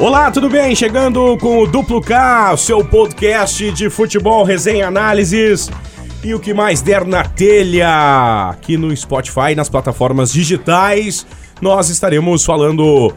Olá, 0.00 0.30
tudo 0.30 0.48
bem? 0.48 0.74
Chegando 0.74 1.36
com 1.36 1.58
o 1.58 1.66
Duplo 1.66 2.00
K, 2.00 2.56
seu 2.56 2.82
podcast 2.82 3.70
de 3.70 3.90
futebol, 3.90 4.44
resenha, 4.44 4.88
análises 4.88 5.68
e 6.24 6.32
o 6.32 6.40
que 6.40 6.54
mais 6.54 6.80
der 6.80 7.04
na 7.04 7.22
telha. 7.22 8.48
Aqui 8.48 8.78
no 8.78 8.96
Spotify, 8.96 9.54
nas 9.54 9.68
plataformas 9.68 10.32
digitais, 10.32 11.26
nós 11.60 11.90
estaremos 11.90 12.46
falando 12.46 13.12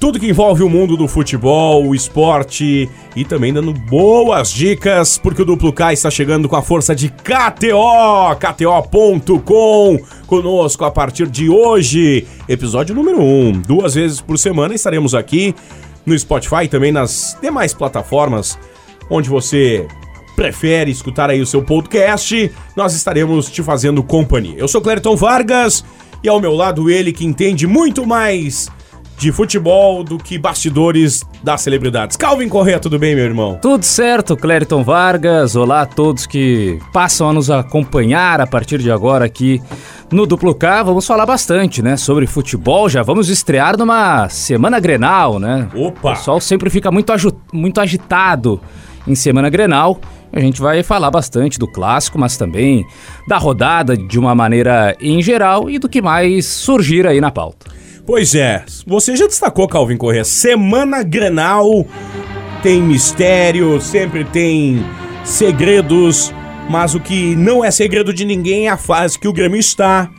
tudo 0.00 0.18
que 0.18 0.28
envolve 0.28 0.64
o 0.64 0.68
mundo 0.68 0.96
do 0.96 1.06
futebol, 1.06 1.86
o 1.86 1.94
esporte 1.94 2.90
e 3.14 3.24
também 3.24 3.52
dando 3.52 3.72
boas 3.72 4.52
dicas, 4.52 5.16
porque 5.16 5.42
o 5.42 5.44
Duplo 5.44 5.72
K 5.72 5.92
está 5.92 6.10
chegando 6.10 6.48
com 6.48 6.56
a 6.56 6.62
força 6.62 6.96
de 6.96 7.10
KTO, 7.10 8.34
KTO.com, 8.40 9.98
conosco 10.26 10.84
a 10.84 10.90
partir 10.90 11.28
de 11.28 11.48
hoje, 11.48 12.26
episódio 12.48 12.92
número 12.92 13.20
1. 13.20 13.22
Um. 13.22 13.52
Duas 13.52 13.94
vezes 13.94 14.20
por 14.20 14.36
semana 14.36 14.74
estaremos 14.74 15.14
aqui 15.14 15.54
no 16.04 16.18
Spotify 16.18 16.64
e 16.64 16.68
também 16.68 16.92
nas 16.92 17.36
demais 17.40 17.72
plataformas 17.72 18.58
onde 19.08 19.28
você 19.28 19.86
prefere 20.34 20.90
escutar 20.90 21.30
aí 21.30 21.40
o 21.40 21.46
seu 21.46 21.62
podcast, 21.62 22.50
nós 22.74 22.94
estaremos 22.94 23.50
te 23.50 23.62
fazendo 23.62 24.02
companhia. 24.02 24.56
Eu 24.58 24.66
sou 24.66 24.80
Clériton 24.80 25.16
Vargas 25.16 25.84
e 26.22 26.28
ao 26.28 26.40
meu 26.40 26.54
lado 26.54 26.90
ele 26.90 27.12
que 27.12 27.24
entende 27.24 27.66
muito 27.66 28.06
mais 28.06 28.68
de 29.16 29.30
futebol 29.32 30.02
do 30.02 30.18
que 30.18 30.38
bastidores 30.38 31.22
das 31.42 31.60
celebridades. 31.60 32.16
Calvin 32.16 32.48
Corrêa, 32.48 32.78
tudo 32.78 32.98
bem, 32.98 33.14
meu 33.14 33.24
irmão? 33.24 33.58
Tudo 33.60 33.84
certo, 33.84 34.36
Clériton 34.36 34.82
Vargas. 34.82 35.56
Olá 35.56 35.82
a 35.82 35.86
todos 35.86 36.26
que 36.26 36.78
passam 36.92 37.28
a 37.28 37.32
nos 37.32 37.50
acompanhar 37.50 38.40
a 38.40 38.46
partir 38.46 38.78
de 38.78 38.90
agora 38.90 39.24
aqui 39.24 39.62
no 40.10 40.26
Duplo 40.26 40.54
K. 40.54 40.82
Vamos 40.82 41.06
falar 41.06 41.26
bastante, 41.26 41.82
né, 41.82 41.96
sobre 41.96 42.26
futebol. 42.26 42.88
Já 42.88 43.02
vamos 43.02 43.28
estrear 43.28 43.78
numa 43.78 44.28
semana 44.28 44.80
Grenal, 44.80 45.38
né? 45.38 45.68
Opa! 45.74 46.10
O 46.10 46.14
pessoal 46.14 46.40
sempre 46.40 46.68
fica 46.70 46.90
muito, 46.90 47.12
muito 47.52 47.80
agitado 47.80 48.60
em 49.06 49.14
semana 49.14 49.48
Grenal. 49.48 50.00
A 50.32 50.40
gente 50.40 50.60
vai 50.60 50.82
falar 50.82 51.12
bastante 51.12 51.60
do 51.60 51.68
clássico, 51.68 52.18
mas 52.18 52.36
também 52.36 52.84
da 53.28 53.38
rodada 53.38 53.96
de 53.96 54.18
uma 54.18 54.34
maneira 54.34 54.96
em 55.00 55.22
geral 55.22 55.70
e 55.70 55.78
do 55.78 55.88
que 55.88 56.02
mais 56.02 56.46
surgir 56.46 57.06
aí 57.06 57.20
na 57.20 57.30
pauta. 57.30 57.83
Pois 58.06 58.34
é, 58.34 58.62
você 58.86 59.16
já 59.16 59.26
destacou, 59.26 59.66
Calvin 59.66 59.96
Corrêa, 59.96 60.24
semana 60.24 61.02
Grenal 61.02 61.86
tem 62.62 62.82
mistério, 62.82 63.80
sempre 63.80 64.24
tem 64.24 64.84
segredos, 65.24 66.30
mas 66.68 66.94
o 66.94 67.00
que 67.00 67.34
não 67.34 67.64
é 67.64 67.70
segredo 67.70 68.12
de 68.12 68.26
ninguém 68.26 68.66
é 68.66 68.70
a 68.70 68.76
fase 68.76 69.18
que 69.18 69.26
o 69.26 69.32
Grêmio 69.32 69.58
está 69.58 70.10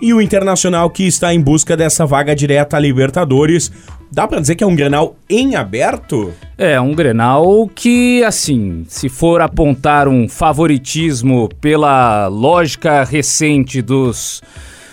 e 0.00 0.14
o 0.14 0.20
Internacional 0.20 0.88
que 0.88 1.04
está 1.04 1.34
em 1.34 1.40
busca 1.40 1.76
dessa 1.76 2.06
vaga 2.06 2.34
direta 2.34 2.76
a 2.76 2.80
Libertadores. 2.80 3.72
Dá 4.10 4.28
pra 4.28 4.38
dizer 4.38 4.54
que 4.54 4.62
é 4.62 4.66
um 4.66 4.76
Grenal 4.76 5.16
em 5.28 5.56
aberto? 5.56 6.32
É, 6.56 6.80
um 6.80 6.94
Grenal 6.94 7.68
que, 7.74 8.22
assim, 8.22 8.84
se 8.88 9.08
for 9.08 9.40
apontar 9.40 10.06
um 10.06 10.28
favoritismo 10.28 11.48
pela 11.60 12.28
lógica 12.28 13.02
recente 13.02 13.82
dos 13.82 14.42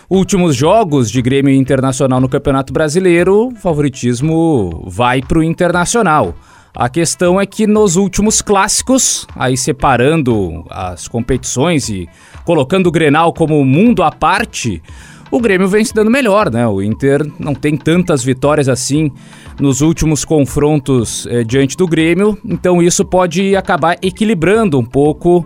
últimos 0.09 0.55
jogos 0.55 1.11
de 1.11 1.21
Grêmio 1.21 1.53
Internacional 1.53 2.19
no 2.19 2.27
Campeonato 2.27 2.73
Brasileiro, 2.73 3.49
o 3.49 3.55
favoritismo 3.55 4.83
vai 4.88 5.21
para 5.21 5.38
o 5.38 5.43
Internacional. 5.43 6.33
A 6.75 6.89
questão 6.89 7.39
é 7.39 7.45
que 7.45 7.67
nos 7.67 7.95
últimos 7.95 8.41
clássicos, 8.41 9.27
aí 9.35 9.55
separando 9.55 10.66
as 10.69 11.07
competições 11.07 11.89
e 11.89 12.07
colocando 12.43 12.88
o 12.88 12.91
Grenal 12.91 13.33
como 13.33 13.63
mundo 13.63 14.01
à 14.01 14.11
parte, 14.11 14.81
o 15.31 15.39
Grêmio 15.39 15.67
vem 15.67 15.85
se 15.85 15.93
dando 15.93 16.09
melhor, 16.09 16.51
né? 16.51 16.67
O 16.67 16.81
Inter 16.81 17.23
não 17.38 17.53
tem 17.53 17.77
tantas 17.77 18.23
vitórias 18.23 18.67
assim 18.67 19.11
nos 19.59 19.81
últimos 19.81 20.25
confrontos 20.25 21.27
eh, 21.27 21.44
diante 21.44 21.77
do 21.77 21.88
Grêmio, 21.88 22.35
então 22.44 22.81
isso 22.81 23.05
pode 23.05 23.55
acabar 23.55 23.97
equilibrando 24.01 24.79
um 24.79 24.85
pouco 24.85 25.45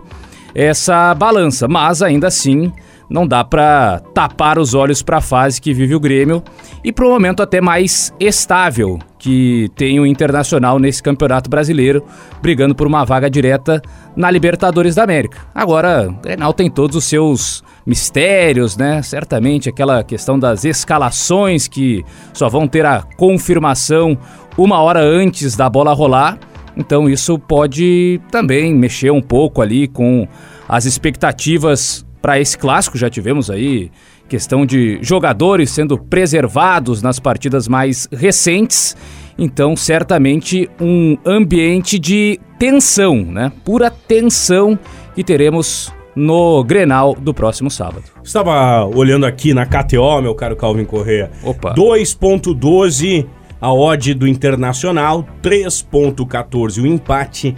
essa 0.54 1.14
balança, 1.14 1.68
mas 1.68 2.00
ainda 2.00 2.28
assim 2.28 2.72
não 3.08 3.26
dá 3.26 3.44
para 3.44 4.00
tapar 4.12 4.58
os 4.58 4.74
olhos 4.74 5.02
para 5.02 5.18
a 5.18 5.20
fase 5.20 5.60
que 5.60 5.74
vive 5.74 5.94
o 5.94 6.00
Grêmio 6.00 6.42
e 6.82 6.92
para 6.92 7.06
o 7.06 7.10
momento 7.10 7.42
até 7.42 7.60
mais 7.60 8.12
estável 8.18 8.98
que 9.18 9.70
tem 9.74 9.98
o 9.98 10.04
Internacional 10.04 10.78
nesse 10.78 11.02
Campeonato 11.02 11.48
Brasileiro, 11.48 12.04
brigando 12.42 12.74
por 12.74 12.86
uma 12.86 13.04
vaga 13.04 13.30
direta 13.30 13.80
na 14.14 14.30
Libertadores 14.30 14.94
da 14.94 15.02
América. 15.02 15.38
Agora, 15.54 16.10
o 16.10 16.22
Grenal 16.22 16.52
tem 16.52 16.70
todos 16.70 16.94
os 16.94 17.04
seus 17.04 17.64
mistérios, 17.86 18.76
né? 18.76 19.00
Certamente 19.02 19.68
aquela 19.68 20.02
questão 20.02 20.38
das 20.38 20.64
escalações 20.64 21.66
que 21.68 22.04
só 22.32 22.48
vão 22.48 22.68
ter 22.68 22.84
a 22.84 23.02
confirmação 23.16 24.18
uma 24.56 24.80
hora 24.80 25.00
antes 25.00 25.56
da 25.56 25.68
bola 25.70 25.92
rolar. 25.92 26.38
Então 26.76 27.08
isso 27.08 27.38
pode 27.38 28.20
também 28.30 28.74
mexer 28.74 29.10
um 29.10 29.22
pouco 29.22 29.62
ali 29.62 29.86
com 29.86 30.26
as 30.68 30.84
expectativas 30.84 32.04
para 32.24 32.40
esse 32.40 32.56
clássico. 32.56 32.96
Já 32.96 33.10
tivemos 33.10 33.50
aí 33.50 33.90
questão 34.26 34.64
de 34.64 34.98
jogadores 35.02 35.70
sendo 35.70 35.98
preservados 35.98 37.02
nas 37.02 37.20
partidas 37.20 37.68
mais 37.68 38.08
recentes. 38.10 38.96
Então, 39.36 39.76
certamente 39.76 40.70
um 40.80 41.18
ambiente 41.26 41.98
de 41.98 42.40
tensão, 42.58 43.16
né? 43.16 43.52
Pura 43.62 43.90
tensão 43.90 44.78
que 45.14 45.22
teremos 45.22 45.92
no 46.16 46.64
Grenal 46.64 47.14
do 47.14 47.34
próximo 47.34 47.70
sábado. 47.70 48.04
Estava 48.22 48.86
olhando 48.86 49.26
aqui 49.26 49.52
na 49.52 49.66
KTO, 49.66 50.22
meu 50.22 50.34
caro 50.34 50.56
Calvin 50.56 50.86
Correa. 50.86 51.30
Opa. 51.42 51.74
2.12 51.74 53.26
a 53.60 53.70
odd 53.70 54.14
do 54.14 54.26
Internacional, 54.26 55.28
3.14 55.42 56.82
o 56.82 56.86
empate, 56.86 57.54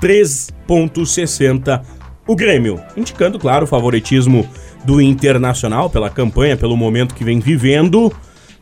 3.60 0.00 2.03
o 2.26 2.34
Grêmio, 2.34 2.80
indicando, 2.96 3.38
claro, 3.38 3.64
o 3.64 3.68
favoritismo 3.68 4.48
do 4.84 5.00
Internacional 5.00 5.88
pela 5.90 6.10
campanha, 6.10 6.56
pelo 6.56 6.76
momento 6.76 7.14
que 7.14 7.24
vem 7.24 7.40
vivendo, 7.40 8.12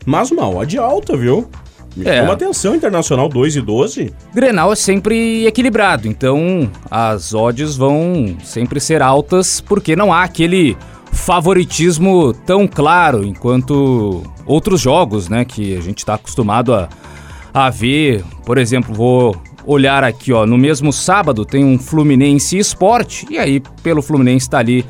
mas 0.05 0.31
uma 0.31 0.49
odd 0.49 0.77
alta, 0.77 1.15
viu? 1.17 1.47
Me 1.95 2.07
É. 2.07 2.17
chama 2.21 2.33
atenção, 2.33 2.75
Internacional 2.75 3.29
2 3.29 3.55
e 3.55 3.61
12. 3.61 4.13
Grenal 4.33 4.73
é 4.73 4.75
sempre 4.75 5.45
equilibrado, 5.45 6.07
então 6.07 6.69
as 6.89 7.33
odds 7.35 7.75
vão 7.77 8.35
sempre 8.43 8.79
ser 8.79 9.01
altas 9.01 9.61
porque 9.61 9.95
não 9.95 10.11
há 10.11 10.23
aquele 10.23 10.75
favoritismo 11.11 12.33
tão 12.45 12.67
claro 12.67 13.23
enquanto 13.23 14.23
outros 14.45 14.81
jogos, 14.81 15.29
né, 15.29 15.45
que 15.45 15.77
a 15.77 15.81
gente 15.81 15.99
está 15.99 16.15
acostumado 16.15 16.73
a, 16.73 16.89
a 17.53 17.69
ver. 17.69 18.23
Por 18.45 18.57
exemplo, 18.57 18.93
vou 18.93 19.35
olhar 19.65 20.03
aqui, 20.03 20.33
ó, 20.33 20.45
no 20.45 20.57
mesmo 20.57 20.91
sábado 20.91 21.45
tem 21.45 21.63
um 21.63 21.79
Fluminense 21.79 22.57
Esporte 22.57 23.25
e 23.29 23.37
aí 23.37 23.61
pelo 23.81 24.01
Fluminense 24.01 24.45
está 24.45 24.59
ali 24.59 24.85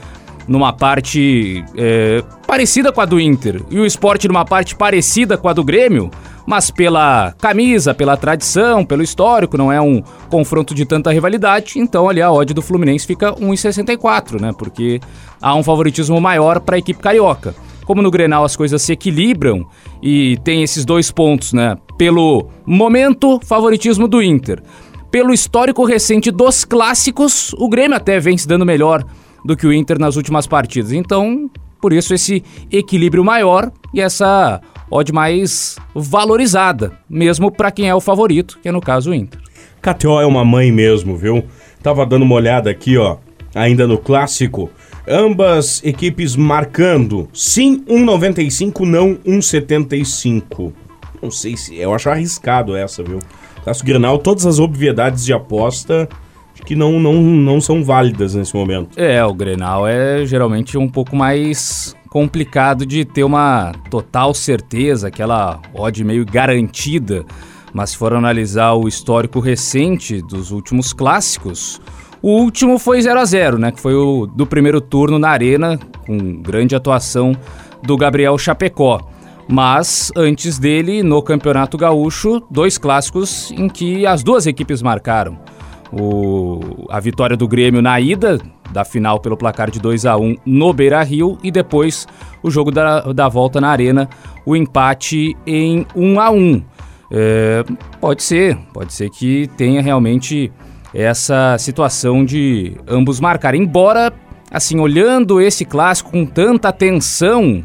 numa 0.47 0.73
parte 0.73 1.63
é, 1.77 2.23
parecida 2.45 2.91
com 2.91 3.01
a 3.01 3.05
do 3.05 3.19
Inter 3.19 3.61
e 3.69 3.79
o 3.79 3.85
esporte 3.85 4.27
numa 4.27 4.45
parte 4.45 4.75
parecida 4.75 5.37
com 5.37 5.47
a 5.47 5.53
do 5.53 5.63
Grêmio, 5.63 6.11
mas 6.45 6.69
pela 6.69 7.33
camisa, 7.39 7.93
pela 7.93 8.17
tradição, 8.17 8.85
pelo 8.85 9.01
histórico, 9.01 9.57
não 9.57 9.71
é 9.71 9.79
um 9.79 10.01
confronto 10.29 10.75
de 10.75 10.85
tanta 10.85 11.11
rivalidade, 11.11 11.79
então 11.79 12.09
ali 12.09 12.21
a 12.21 12.31
odd 12.31 12.53
do 12.53 12.61
Fluminense 12.61 13.07
fica 13.07 13.33
1,64, 13.33 14.41
né? 14.41 14.51
Porque 14.57 14.99
há 15.41 15.55
um 15.55 15.63
favoritismo 15.63 16.19
maior 16.19 16.59
para 16.59 16.75
a 16.75 16.79
equipe 16.79 16.99
carioca. 16.99 17.55
Como 17.85 18.01
no 18.01 18.11
Grenal 18.11 18.45
as 18.45 18.55
coisas 18.55 18.81
se 18.81 18.93
equilibram 18.93 19.65
e 20.01 20.37
tem 20.43 20.63
esses 20.63 20.85
dois 20.85 21.11
pontos, 21.11 21.53
né? 21.53 21.77
Pelo 21.97 22.49
momento, 22.65 23.39
favoritismo 23.43 24.07
do 24.07 24.21
Inter. 24.21 24.61
Pelo 25.11 25.33
histórico 25.33 25.85
recente 25.85 26.31
dos 26.31 26.65
clássicos, 26.65 27.53
o 27.53 27.69
Grêmio 27.69 27.95
até 27.95 28.19
vem 28.19 28.37
se 28.37 28.47
dando 28.47 28.65
melhor 28.65 29.03
do 29.45 29.55
que 29.55 29.67
o 29.67 29.73
Inter 29.73 29.99
nas 29.99 30.15
últimas 30.15 30.47
partidas. 30.47 30.91
Então, 30.91 31.49
por 31.79 31.93
isso 31.93 32.13
esse 32.13 32.43
equilíbrio 32.71 33.23
maior 33.23 33.71
e 33.93 34.01
essa 34.01 34.59
odd 34.89 35.11
mais 35.11 35.77
valorizada, 35.93 36.97
mesmo 37.09 37.51
para 37.51 37.71
quem 37.71 37.89
é 37.89 37.95
o 37.95 38.01
favorito, 38.01 38.57
que 38.61 38.69
é 38.69 38.71
no 38.71 38.81
caso 38.81 39.11
o 39.11 39.13
Inter. 39.13 39.39
KTO 39.81 40.19
é 40.19 40.25
uma 40.25 40.45
mãe 40.45 40.71
mesmo, 40.71 41.17
viu? 41.17 41.43
Tava 41.81 42.05
dando 42.05 42.23
uma 42.23 42.35
olhada 42.35 42.69
aqui, 42.69 42.97
ó, 42.97 43.17
ainda 43.53 43.85
no 43.85 43.97
clássico. 43.97 44.69
Ambas 45.05 45.83
equipes 45.83 46.35
marcando. 46.37 47.27
Sim, 47.33 47.83
1,95, 47.85 48.85
não 48.85 49.15
1,75. 49.15 50.71
Não 51.23 51.31
sei 51.31 51.55
se. 51.55 51.75
Eu 51.77 51.93
acho 51.93 52.09
arriscado 52.09 52.75
essa, 52.75 53.01
viu? 53.01 53.19
Clássico 53.63 53.87
Grenal, 53.87 54.17
todas 54.17 54.45
as 54.45 54.59
obviedades 54.59 55.23
de 55.23 55.31
aposta 55.31 56.09
que 56.65 56.75
não, 56.75 56.99
não, 56.99 57.13
não 57.13 57.61
são 57.61 57.83
válidas 57.83 58.35
nesse 58.35 58.53
momento. 58.55 58.99
É, 58.99 59.23
o 59.23 59.33
Grenal 59.33 59.87
é 59.87 60.25
geralmente 60.25 60.77
um 60.77 60.87
pouco 60.87 61.15
mais 61.15 61.95
complicado 62.09 62.85
de 62.85 63.03
ter 63.05 63.23
uma 63.23 63.71
total 63.89 64.33
certeza, 64.33 65.07
aquela 65.07 65.59
odd 65.73 66.03
meio 66.03 66.25
garantida. 66.25 67.25
Mas 67.73 67.91
se 67.91 67.97
for 67.97 68.13
analisar 68.13 68.73
o 68.73 68.87
histórico 68.87 69.39
recente 69.39 70.21
dos 70.21 70.51
últimos 70.51 70.93
clássicos, 70.93 71.81
o 72.21 72.29
último 72.31 72.77
foi 72.77 73.01
0 73.01 73.19
a 73.19 73.25
0 73.25 73.57
né? 73.57 73.71
Que 73.71 73.79
foi 73.79 73.95
o 73.95 74.27
do 74.27 74.45
primeiro 74.45 74.79
turno 74.79 75.17
na 75.17 75.29
Arena, 75.29 75.79
com 76.05 76.41
grande 76.41 76.75
atuação 76.75 77.35
do 77.81 77.97
Gabriel 77.97 78.37
Chapecó. 78.37 79.01
Mas 79.47 80.11
antes 80.15 80.57
dele, 80.57 81.03
no 81.03 81.21
Campeonato 81.21 81.77
Gaúcho, 81.77 82.41
dois 82.49 82.77
clássicos 82.77 83.51
em 83.51 83.67
que 83.67 84.05
as 84.05 84.23
duas 84.23 84.47
equipes 84.47 84.81
marcaram. 84.81 85.37
O, 85.91 86.87
a 86.89 86.99
vitória 86.99 87.37
do 87.37 87.47
Grêmio 87.47 87.81
na 87.81 87.99
ida 87.99 88.39
da 88.71 88.83
final 88.83 89.19
pelo 89.19 89.37
placar 89.37 89.69
de 89.69 89.79
2 89.79 90.05
a 90.07 90.17
1 90.17 90.37
no 90.43 90.73
Beira 90.73 91.03
Rio 91.03 91.37
e 91.43 91.51
depois 91.51 92.07
o 92.41 92.49
jogo 92.49 92.71
da, 92.71 93.01
da 93.13 93.29
volta 93.29 93.61
na 93.61 93.69
Arena, 93.69 94.09
o 94.45 94.55
empate 94.55 95.37
em 95.45 95.85
1 95.95 96.19
a 96.19 96.31
1 96.31 96.63
é, 97.11 97.63
Pode 98.01 98.23
ser, 98.23 98.57
pode 98.73 98.91
ser 98.91 99.09
que 99.11 99.47
tenha 99.55 99.81
realmente 99.81 100.51
essa 100.93 101.55
situação 101.59 102.25
de 102.25 102.75
ambos 102.87 103.19
marcarem. 103.19 103.61
Embora, 103.61 104.11
assim, 104.51 104.79
olhando 104.79 105.39
esse 105.39 105.63
clássico 105.63 106.11
com 106.11 106.25
tanta 106.25 106.69
atenção, 106.69 107.63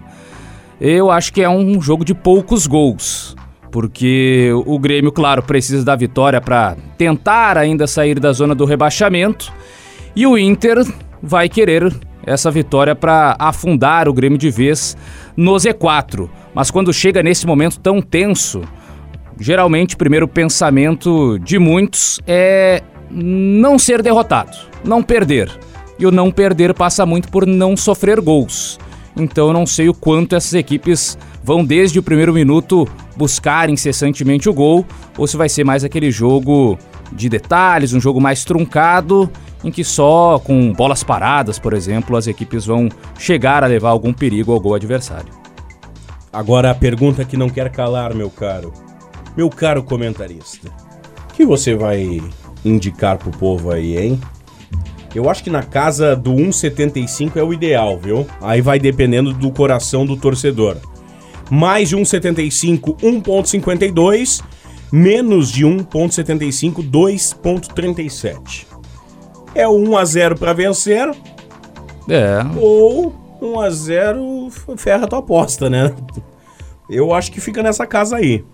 eu 0.80 1.10
acho 1.10 1.32
que 1.32 1.42
é 1.42 1.48
um 1.48 1.80
jogo 1.80 2.04
de 2.04 2.14
poucos 2.14 2.66
gols. 2.66 3.36
Porque 3.70 4.50
o 4.66 4.78
Grêmio, 4.78 5.12
claro, 5.12 5.42
precisa 5.42 5.84
da 5.84 5.94
vitória 5.94 6.40
para 6.40 6.76
tentar 6.96 7.58
ainda 7.58 7.86
sair 7.86 8.18
da 8.18 8.32
zona 8.32 8.54
do 8.54 8.64
rebaixamento. 8.64 9.52
E 10.16 10.26
o 10.26 10.38
Inter 10.38 10.78
vai 11.22 11.48
querer 11.48 11.94
essa 12.24 12.50
vitória 12.50 12.94
para 12.94 13.36
afundar 13.38 14.08
o 14.08 14.12
Grêmio 14.12 14.38
de 14.38 14.50
vez 14.50 14.96
no 15.36 15.52
Z4. 15.54 16.28
Mas 16.54 16.70
quando 16.70 16.92
chega 16.92 17.22
nesse 17.22 17.46
momento 17.46 17.78
tão 17.78 18.00
tenso, 18.00 18.62
geralmente 19.38 19.94
o 19.94 19.98
primeiro 19.98 20.26
pensamento 20.26 21.38
de 21.38 21.58
muitos 21.58 22.20
é 22.26 22.82
não 23.10 23.78
ser 23.78 24.02
derrotado, 24.02 24.56
não 24.84 25.02
perder. 25.02 25.50
E 25.98 26.06
o 26.06 26.10
não 26.10 26.30
perder 26.30 26.72
passa 26.74 27.04
muito 27.04 27.28
por 27.28 27.46
não 27.46 27.76
sofrer 27.76 28.20
gols. 28.20 28.78
Então 29.18 29.48
eu 29.48 29.52
não 29.52 29.66
sei 29.66 29.88
o 29.88 29.94
quanto 29.94 30.36
essas 30.36 30.54
equipes 30.54 31.18
vão 31.42 31.64
desde 31.64 31.98
o 31.98 32.02
primeiro 32.02 32.32
minuto 32.32 32.86
buscar 33.16 33.68
incessantemente 33.68 34.48
o 34.48 34.54
gol 34.54 34.86
ou 35.16 35.26
se 35.26 35.36
vai 35.36 35.48
ser 35.48 35.64
mais 35.64 35.82
aquele 35.82 36.10
jogo 36.10 36.78
de 37.12 37.28
detalhes, 37.28 37.92
um 37.92 38.00
jogo 38.00 38.20
mais 38.20 38.44
truncado 38.44 39.30
em 39.64 39.70
que 39.70 39.82
só 39.82 40.38
com 40.38 40.72
bolas 40.72 41.02
paradas, 41.02 41.58
por 41.58 41.72
exemplo, 41.72 42.16
as 42.16 42.28
equipes 42.28 42.64
vão 42.64 42.88
chegar 43.18 43.64
a 43.64 43.66
levar 43.66 43.90
algum 43.90 44.12
perigo 44.12 44.52
ao 44.52 44.60
gol 44.60 44.74
adversário. 44.74 45.32
Agora 46.32 46.70
a 46.70 46.74
pergunta 46.74 47.24
que 47.24 47.36
não 47.36 47.48
quer 47.48 47.70
calar, 47.70 48.14
meu 48.14 48.30
caro. 48.30 48.72
Meu 49.36 49.50
caro 49.50 49.82
comentarista. 49.82 50.70
Que 51.34 51.44
você 51.44 51.74
vai 51.74 52.20
indicar 52.64 53.18
pro 53.18 53.30
povo 53.30 53.72
aí, 53.72 53.96
hein? 53.96 54.20
Eu 55.14 55.28
acho 55.30 55.42
que 55.42 55.50
na 55.50 55.62
casa 55.62 56.14
do 56.14 56.32
1,75 56.32 57.36
é 57.36 57.42
o 57.42 57.52
ideal, 57.52 57.98
viu? 57.98 58.26
Aí 58.40 58.60
vai 58.60 58.78
dependendo 58.78 59.32
do 59.32 59.50
coração 59.50 60.04
do 60.04 60.16
torcedor. 60.16 60.76
Mais 61.50 61.88
de 61.88 61.96
1,75, 61.96 62.96
1,52. 63.00 64.42
Menos 64.90 65.50
de 65.50 65.66
1,75, 65.66 66.82
2,37. 66.90 68.66
É 69.54 69.66
o 69.66 69.76
1 69.76 69.96
a 69.96 70.04
0 70.04 70.36
para 70.36 70.52
vencer. 70.52 71.10
É. 72.08 72.40
Ou 72.58 73.14
1 73.40 73.60
a 73.60 73.70
0 73.70 74.48
ferra 74.76 75.06
tua 75.06 75.18
aposta, 75.18 75.68
né? 75.68 75.94
Eu 76.88 77.12
acho 77.12 77.30
que 77.30 77.40
fica 77.40 77.62
nessa 77.62 77.86
casa 77.86 78.16
aí. 78.16 78.44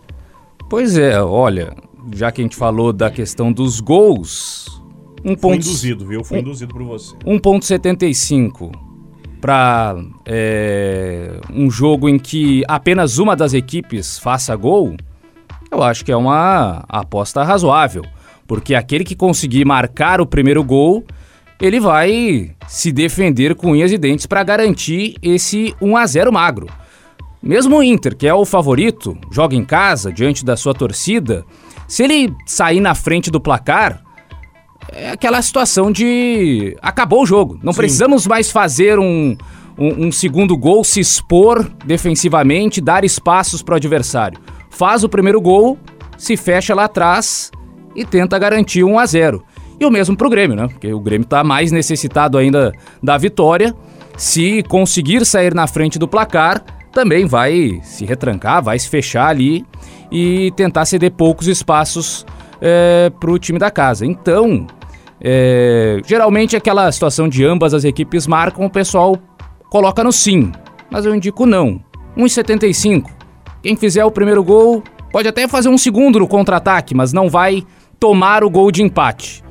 Pois 0.69 0.97
é, 0.99 1.23
olha, 1.23 1.75
já 2.12 2.33
que 2.33 2.41
a 2.41 2.45
gente 2.45 2.56
falou 2.56 2.93
da 2.93 3.11
questão 3.11 3.53
dos 3.53 3.81
gols, 3.81 4.83
um 5.25 5.35
ponto 5.35 5.56
induzido, 5.56 6.06
viu? 6.06 6.23
Foi 6.23 6.38
um, 6.38 6.41
induzido 6.41 6.73
por 6.73 6.82
você. 6.82 7.17
1.75 7.25 8.71
para 9.41 9.97
é, 10.25 11.38
um 11.53 11.71
jogo 11.71 12.09
em 12.09 12.19
que 12.19 12.62
apenas 12.67 13.19
uma 13.19 13.37
das 13.37 13.53
equipes 13.53 14.19
faça 14.19 14.56
gol, 14.56 14.97
eu 15.71 15.82
acho 15.82 16.05
que 16.05 16.12
é 16.12 16.17
uma 16.17 16.85
aposta 16.88 17.43
razoável, 17.43 18.05
porque 18.47 18.75
aquele 18.75 19.05
que 19.05 19.15
conseguir 19.15 19.65
marcar 19.65 20.21
o 20.21 20.26
primeiro 20.26 20.65
gol, 20.65 21.05
ele 21.61 21.79
vai 21.79 22.53
se 22.67 22.93
defender 22.93 23.55
com 23.55 23.73
unhas 23.73 23.93
e 23.93 23.99
dentes 23.99 24.27
para 24.27 24.43
garantir 24.43 25.17
esse 25.23 25.75
1 25.81 25.97
a 25.97 26.06
0 26.06 26.32
magro. 26.32 26.67
Mesmo 27.43 27.77
o 27.77 27.82
Inter, 27.82 28.17
que 28.17 28.27
é 28.27 28.32
o 28.32 28.47
favorito, 28.47 29.17
joga 29.31 29.55
em 29.55 29.65
casa 29.65 30.11
diante 30.11 30.44
da 30.44 30.56
sua 30.56 30.73
torcida, 30.73 31.44
se 31.87 32.03
ele 32.03 32.35
sair 32.47 32.81
na 32.81 32.94
frente 32.94 33.31
do 33.31 33.41
placar, 33.41 34.04
é 34.93 35.11
aquela 35.11 35.41
situação 35.43 35.91
de 35.91 36.76
acabou 36.82 37.23
o 37.23 37.26
jogo. 37.26 37.59
Não 37.62 37.73
Sim. 37.73 37.79
precisamos 37.79 38.26
mais 38.26 38.50
fazer 38.50 38.99
um, 38.99 39.37
um, 39.79 40.06
um, 40.06 40.12
segundo 40.12 40.56
gol, 40.56 40.85
se 40.85 41.00
expor 41.00 41.69
defensivamente, 41.85 42.81
dar 42.81 43.05
espaços 43.05 43.62
para 43.62 43.75
o 43.75 43.76
adversário. 43.76 44.38
Faz 44.71 45.05
o 45.05 45.09
primeiro 45.09 45.41
gol, 45.41 45.79
se 46.17 46.37
fecha 46.37 46.75
lá 46.75 46.85
atrás 46.85 47.50
e 47.94 48.05
tenta 48.05 48.38
garantir 48.38 48.85
um 48.85 48.99
a 48.99 49.06
0. 49.06 49.43
E 49.79 49.85
o 49.85 49.91
mesmo 49.91 50.17
para 50.17 50.26
o 50.26 50.31
Grêmio, 50.31 50.56
né? 50.56 50.69
Porque 50.69 50.93
o 50.93 51.00
Grêmio 51.00 51.25
está 51.25 51.43
mais 51.43 51.73
necessitado 51.73 52.38
ainda 52.38 52.73
da 53.03 53.19
vitória. 53.19 53.75
Se 54.17 54.62
conseguir 54.65 55.27
sair 55.27 55.55
na 55.55 55.67
frente 55.67 55.99
do 55.99 56.06
placar, 56.06 56.65
também 56.93 57.27
vai 57.27 57.81
se 57.82 58.05
retrancar, 58.05 58.62
vai 58.62 58.79
se 58.79 58.88
fechar 58.88 59.27
ali 59.27 59.65
e 60.12 60.53
tentar 60.53 60.85
ceder 60.85 61.11
poucos 61.11 61.49
espaços 61.49 62.25
é, 62.65 63.11
para 63.21 63.31
o 63.31 63.39
time 63.39 63.59
da 63.59 63.71
casa. 63.71 64.07
Então, 64.07 64.67
é, 65.21 66.01
geralmente 66.07 66.57
aquela 66.57 66.91
situação 66.91 67.29
de 67.29 67.45
ambas 67.45 67.75
as 67.75 67.85
equipes 67.85 68.27
marcam, 68.27 68.65
o 68.65 68.71
pessoal 68.71 69.19
coloca 69.69 70.03
no 70.03 70.11
sim, 70.11 70.51
mas 70.91 71.05
eu 71.05 71.15
indico 71.15 71.45
não. 71.45 71.79
1,75. 72.17 73.11
Quem 73.63 73.77
fizer 73.77 74.05
o 74.05 74.11
primeiro 74.11 74.43
gol 74.43 74.83
pode 75.13 75.29
até 75.29 75.47
fazer 75.47 75.69
um 75.69 75.77
segundo 75.77 76.19
no 76.19 76.27
contra-ataque, 76.27 76.95
mas 76.95 77.13
não 77.13 77.29
vai 77.29 77.63
tomar 78.01 78.43
o 78.43 78.49
gol 78.51 78.71
de 78.71 78.83
empate. 78.83 79.45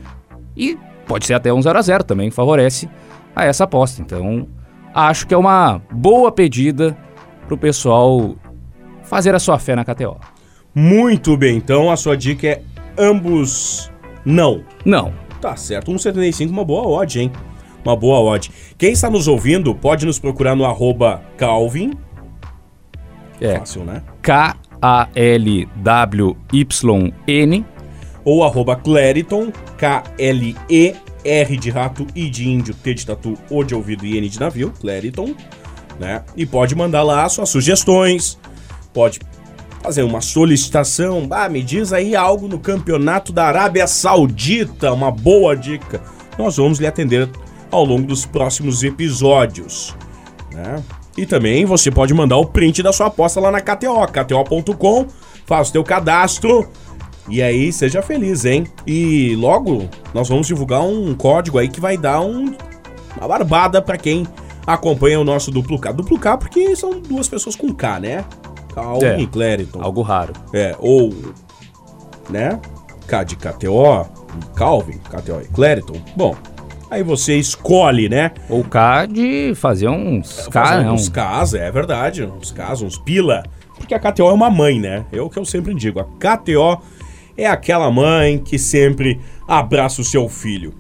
E 0.58 0.78
pode 1.06 1.26
ser 1.26 1.36
até 1.36 1.54
um 1.54 1.62
0 1.62 1.78
a 1.78 1.82
0 1.82 2.04
também, 2.04 2.32
favorece 2.32 2.90
a 3.36 3.46
essa 3.46 3.66
aposta. 3.66 4.02
Então, 4.02 4.48
acho 4.94 5.28
que 5.28 5.34
é 5.34 5.38
uma 5.38 5.82
boa 5.92 6.32
pedida 6.32 6.98
para 7.46 7.54
o 7.54 7.58
pessoal 7.58 8.36
fazer 9.04 9.36
a 9.36 9.40
sua 9.40 9.60
fé 9.60 9.76
na 9.76 9.84
KTO. 9.84 10.18
Muito 10.74 11.38
bem, 11.38 11.58
então 11.58 11.92
a 11.92 11.98
sua 11.98 12.18
dica 12.18 12.48
é 12.48 12.62
ambos 12.98 13.92
não. 14.26 14.64
Não. 14.86 15.14
Tá 15.42 15.56
certo, 15.56 15.92
1,75 15.92 16.50
uma 16.50 16.64
boa 16.64 16.88
odd, 16.88 17.20
hein? 17.20 17.32
Uma 17.84 17.96
boa 17.96 18.20
odd. 18.20 18.50
Quem 18.78 18.94
está 18.94 19.10
nos 19.10 19.28
ouvindo 19.28 19.76
pode 19.76 20.06
nos 20.06 20.18
procurar 20.20 20.56
no 20.56 20.64
arroba 20.66 21.22
Calvin. 21.38 21.92
É. 23.42 23.58
Fácil, 23.60 23.84
né? 23.84 24.02
K-A-L-W-Y-N. 24.22 25.26
Ou 28.26 28.44
arroba 28.46 28.78
Clariton, 28.78 29.52
K-L-E-R 29.78 31.58
de 31.58 31.70
rato, 31.70 32.08
I 32.16 32.30
de 32.30 32.48
índio, 32.48 32.74
T 32.74 32.94
de 32.94 33.06
tatu, 33.06 33.38
O 33.50 33.66
de 33.66 33.76
ouvido 33.76 34.06
e 34.06 34.18
N 34.18 34.30
de 34.30 34.40
navio, 34.40 34.72
Clariton 34.80 35.36
né? 36.00 36.24
E 36.36 36.46
pode 36.46 36.76
mandar 36.76 37.04
lá 37.04 37.28
suas 37.30 37.50
sugestões, 37.50 38.38
pode 38.94 39.20
fazer 39.84 40.04
uma 40.04 40.22
solicitação, 40.22 41.28
ah, 41.30 41.50
me 41.50 41.62
diz 41.62 41.92
aí 41.92 42.16
algo 42.16 42.48
no 42.48 42.58
campeonato 42.58 43.34
da 43.34 43.46
Arábia 43.46 43.86
Saudita, 43.86 44.94
uma 44.94 45.12
boa 45.12 45.58
dica. 45.58 46.02
Nós 46.40 46.56
vamos 46.56 46.80
lhe 46.80 46.88
atender 46.88 47.30
ao 47.70 47.84
longo 47.84 48.08
dos 48.08 48.26
próximos 48.26 48.82
episódios, 48.82 49.94
né? 50.54 50.82
E 51.18 51.26
também 51.26 51.66
você 51.66 51.92
pode 51.92 52.14
mandar 52.14 52.38
o 52.38 52.46
print 52.46 52.82
da 52.82 52.94
sua 52.94 53.08
aposta 53.08 53.42
lá 53.42 53.52
na 53.52 53.60
KTO, 53.60 54.08
kto.com, 54.08 55.06
faça 55.46 55.70
o 55.70 55.74
teu 55.74 55.84
cadastro 55.84 56.68
e 57.28 57.42
aí 57.42 57.72
seja 57.74 58.02
feliz, 58.02 58.46
hein? 58.46 58.66
E 58.88 59.36
logo 59.36 59.90
nós 60.14 60.30
vamos 60.30 60.48
divulgar 60.48 60.82
um 60.82 61.14
código 61.14 61.60
aí 61.60 61.68
que 61.68 61.82
vai 61.82 61.98
dar 61.98 62.22
um, 62.22 62.56
uma 63.18 63.28
barbada 63.28 63.82
para 63.82 63.98
quem 63.98 64.26
acompanha 64.66 65.20
o 65.20 65.26
nosso 65.26 65.52
duplo 65.52 65.78
K. 65.78 65.92
Duplo 65.92 66.18
K 66.18 66.38
porque 66.38 66.74
são 66.74 67.02
duas 67.02 67.28
pessoas 67.28 67.56
com 67.56 67.74
K, 67.74 68.00
né? 68.00 68.26
Calvin 68.74 69.06
é, 69.06 69.20
e 69.20 69.28
Clériton. 69.28 69.82
Algo 69.82 70.02
raro. 70.02 70.34
É, 70.54 70.76
ou, 70.80 71.14
né? 72.30 72.60
K 73.08 73.24
de 73.24 73.36
KTO, 73.36 74.08
Calvin, 74.56 74.98
KTO 74.98 75.42
e 75.42 75.48
Clériton. 75.54 76.02
Bom, 76.16 76.36
aí 76.90 77.04
você 77.04 77.36
escolhe, 77.36 78.10
né? 78.10 78.32
Ou 78.50 78.64
K 78.64 79.06
de 79.06 79.54
fazer 79.56 79.90
uns 79.90 80.48
K, 80.48 80.66
fazer 80.66 80.90
uns 80.90 81.10
Ks, 81.10 81.54
é 81.54 81.72
verdade, 81.72 82.24
uns 82.24 82.52
Ks, 82.52 82.82
uns 82.82 82.98
pila. 82.98 83.44
Porque 83.78 83.94
a 83.94 84.00
KTO 84.00 84.30
é 84.30 84.34
uma 84.34 84.50
mãe, 84.50 84.80
né? 84.80 85.06
É 85.12 85.22
o 85.22 85.30
que 85.30 85.38
eu 85.38 85.46
sempre 85.46 85.74
digo. 85.74 86.00
A 86.00 86.06
KTO 86.06 86.82
é 87.38 87.46
aquela 87.46 87.92
mãe 87.92 88.38
que 88.38 88.58
sempre 88.58 89.20
abraça 89.48 90.02
o 90.02 90.06
seu 90.06 90.30
filho. 90.30 90.74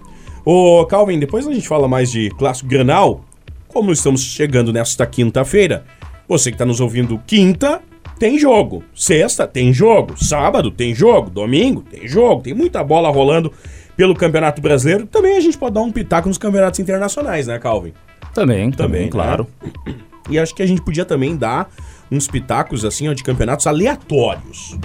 Ô, 0.45 0.85
Calvin, 0.85 1.19
depois 1.19 1.47
a 1.47 1.53
gente 1.53 1.67
fala 1.67 1.87
mais 1.87 2.11
de 2.11 2.29
clássico 2.31 2.69
Granal, 2.69 3.21
como 3.67 3.91
estamos 3.91 4.21
chegando 4.21 4.71
nesta 4.71 5.05
quinta-feira, 5.05 5.85
você 6.27 6.51
que 6.51 6.55
está 6.55 6.65
nos 6.65 6.79
ouvindo 6.79 7.21
quinta, 7.25 7.81
tem 8.19 8.37
jogo. 8.37 8.83
Sexta, 8.95 9.47
tem 9.47 9.73
jogo. 9.73 10.13
Sábado, 10.17 10.71
tem 10.71 10.93
jogo. 10.93 11.29
Domingo, 11.29 11.81
tem 11.81 12.07
jogo. 12.07 12.41
Tem 12.41 12.53
muita 12.53 12.83
bola 12.83 13.09
rolando 13.09 13.51
pelo 13.95 14.15
Campeonato 14.15 14.61
Brasileiro. 14.61 15.05
Também 15.05 15.37
a 15.37 15.39
gente 15.39 15.57
pode 15.57 15.75
dar 15.75 15.81
um 15.81 15.91
pitaco 15.91 16.27
nos 16.27 16.37
campeonatos 16.37 16.79
internacionais, 16.79 17.47
né, 17.47 17.59
Calvin? 17.59 17.93
Também, 18.33 18.71
também, 18.71 18.71
também 18.71 19.01
né? 19.03 19.09
claro. 19.09 19.47
Né? 19.61 19.95
E 20.29 20.39
acho 20.39 20.55
que 20.55 20.63
a 20.63 20.65
gente 20.65 20.81
podia 20.81 21.05
também 21.05 21.35
dar 21.35 21.69
uns 22.11 22.27
pitacos 22.27 22.85
assim, 22.85 23.09
ó, 23.09 23.13
de 23.13 23.23
campeonatos 23.23 23.67
aleatórios. 23.67 24.77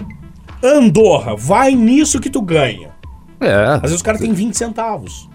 Andorra, 0.63 1.37
vai 1.37 1.73
nisso 1.75 2.21
que 2.21 2.29
tu 2.29 2.43
ganha. 2.43 2.91
É. 3.41 3.55
Às 3.75 3.83
vezes 3.83 4.01
o 4.01 4.05
cara 4.05 4.19
tem 4.19 4.33
20 4.33 4.55
centavos. 4.55 5.29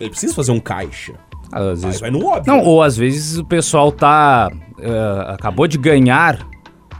Ele 0.00 0.10
precisa 0.10 0.34
fazer 0.34 0.52
um 0.52 0.60
caixa. 0.60 1.12
Às 1.52 1.82
vezes 1.82 2.00
vai 2.00 2.10
no 2.10 2.24
óbvio. 2.24 2.52
Não, 2.52 2.64
ou 2.64 2.82
às 2.82 2.96
vezes 2.96 3.38
o 3.38 3.44
pessoal 3.44 3.92
tá. 3.92 4.50
Eh, 4.80 5.24
acabou 5.32 5.66
de 5.66 5.78
ganhar, 5.78 6.38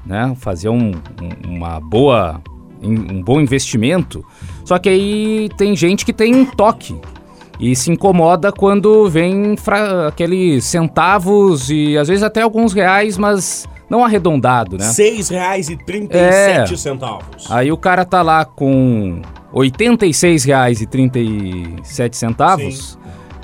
né? 0.06 0.34
Fazer 0.38 0.68
um, 0.68 0.90
um- 0.92 1.56
uma 1.56 1.80
boa. 1.80 2.40
um 2.82 3.22
bom 3.22 3.38
investimento. 3.40 4.24
Só 4.64 4.78
que 4.78 4.88
aí 4.88 5.48
tem 5.58 5.76
gente 5.76 6.02
que 6.04 6.12
tem 6.14 6.34
um 6.34 6.46
toque. 6.46 6.98
E 7.58 7.76
se 7.76 7.90
incomoda 7.92 8.50
quando 8.50 9.06
vem 9.10 9.54
aqueles 10.08 10.64
centavos 10.64 11.68
e 11.68 11.98
às 11.98 12.08
vezes 12.08 12.22
até 12.22 12.40
alguns 12.40 12.72
reais, 12.72 13.18
mas 13.18 13.68
não 13.90 14.02
arredondado, 14.02 14.78
né? 14.78 14.86
R$ 14.86 14.92
6,37 14.92 16.08
É. 16.10 16.64
centavos. 16.76 17.50
Aí 17.50 17.70
o 17.70 17.76
cara 17.76 18.06
tá 18.06 18.22
lá 18.22 18.46
com 18.46 19.20
R$ 19.52 19.60
86,37 19.60 22.14
centavos. 22.16 22.98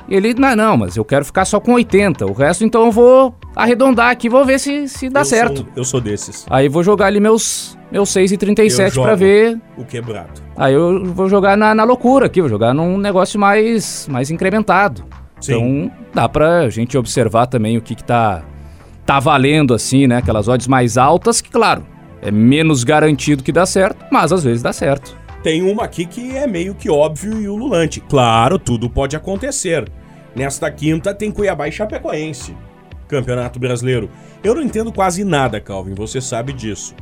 E 0.09 0.15
ele, 0.15 0.35
não, 0.35 0.55
não, 0.55 0.77
mas 0.77 0.97
eu 0.97 1.05
quero 1.05 1.25
ficar 1.25 1.45
só 1.45 1.59
com 1.59 1.73
80. 1.75 2.27
O 2.27 2.33
resto, 2.33 2.65
então, 2.65 2.87
eu 2.87 2.93
vou 2.93 3.35
arredondar 3.55 4.11
aqui, 4.11 4.29
vou 4.29 4.45
ver 4.45 4.59
se, 4.61 4.89
se 4.89 5.09
dá 5.09 5.21
eu 5.21 5.25
certo. 5.25 5.57
Sou, 5.59 5.67
eu 5.77 5.85
sou 5.85 6.01
desses. 6.01 6.47
Aí 6.49 6.69
vou 6.69 6.83
jogar 6.83 7.07
ali 7.07 7.19
meus, 7.19 7.77
meus 7.91 8.15
Eu 8.15 8.23
6,37 8.23 8.91
jogo. 8.91 9.07
pra 9.07 9.15
ver. 9.17 9.61
O 9.77 9.85
quebrado. 9.85 10.41
Aí 10.57 10.75
eu 10.75 11.05
vou 11.07 11.29
jogar 11.29 11.57
na, 11.57 11.75
na 11.75 11.85
loucura 11.85 12.27
aqui, 12.27 12.41
vou 12.41 12.49
jogar 12.49 12.73
num 12.73 12.97
negócio 12.99 13.39
mais, 13.39 14.07
mais 14.11 14.31
incrementado. 14.31 15.05
Sim. 15.41 15.53
Então 15.53 15.93
dá 16.15 16.29
pra 16.29 16.69
gente 16.71 16.97
observar 16.97 17.47
também 17.47 17.77
o 17.77 17.83
que, 17.83 17.95
que 17.95 18.05
tá, 18.05 18.43
tá 19.05 19.19
valendo, 19.21 19.75
assim, 19.75 20.07
né? 20.07 20.19
Aquelas 20.19 20.49
odds 20.49 20.67
mais 20.69 20.97
altas, 20.97 21.41
que, 21.41 21.51
claro, 21.51 21.85
é 22.23 22.31
menos 22.31 22.85
garantido 22.85 23.43
que 23.43 23.53
dá 23.53 23.67
certo, 23.67 24.05
mas 24.11 24.33
às 24.33 24.45
vezes 24.45 24.63
dá 24.63 24.73
certo. 24.73 25.17
Tem 25.47 25.63
uma 25.63 25.85
aqui 25.85 26.07
que 26.07 26.37
é 26.37 26.45
meio 26.45 26.75
que 26.75 26.91
óbvio 26.91 27.41
e 27.41 27.49
ululante. 27.49 28.01
Claro, 28.01 28.59
tudo 28.59 28.91
pode 28.91 29.15
acontecer. 29.15 29.89
Nesta 30.35 30.69
quinta 30.73 31.15
tem 31.15 31.31
Cuiabá 31.31 31.69
e 31.69 31.71
Chapecoense. 31.73 32.53
Campeonato 33.07 33.57
Brasileiro. 33.61 34.11
Eu 34.43 34.57
não 34.57 34.63
entendo 34.63 34.93
quase 34.93 35.23
nada, 35.23 35.61
Calvin, 35.61 35.95
você 35.95 36.21
sabe 36.21 36.53
disso. 36.53 36.97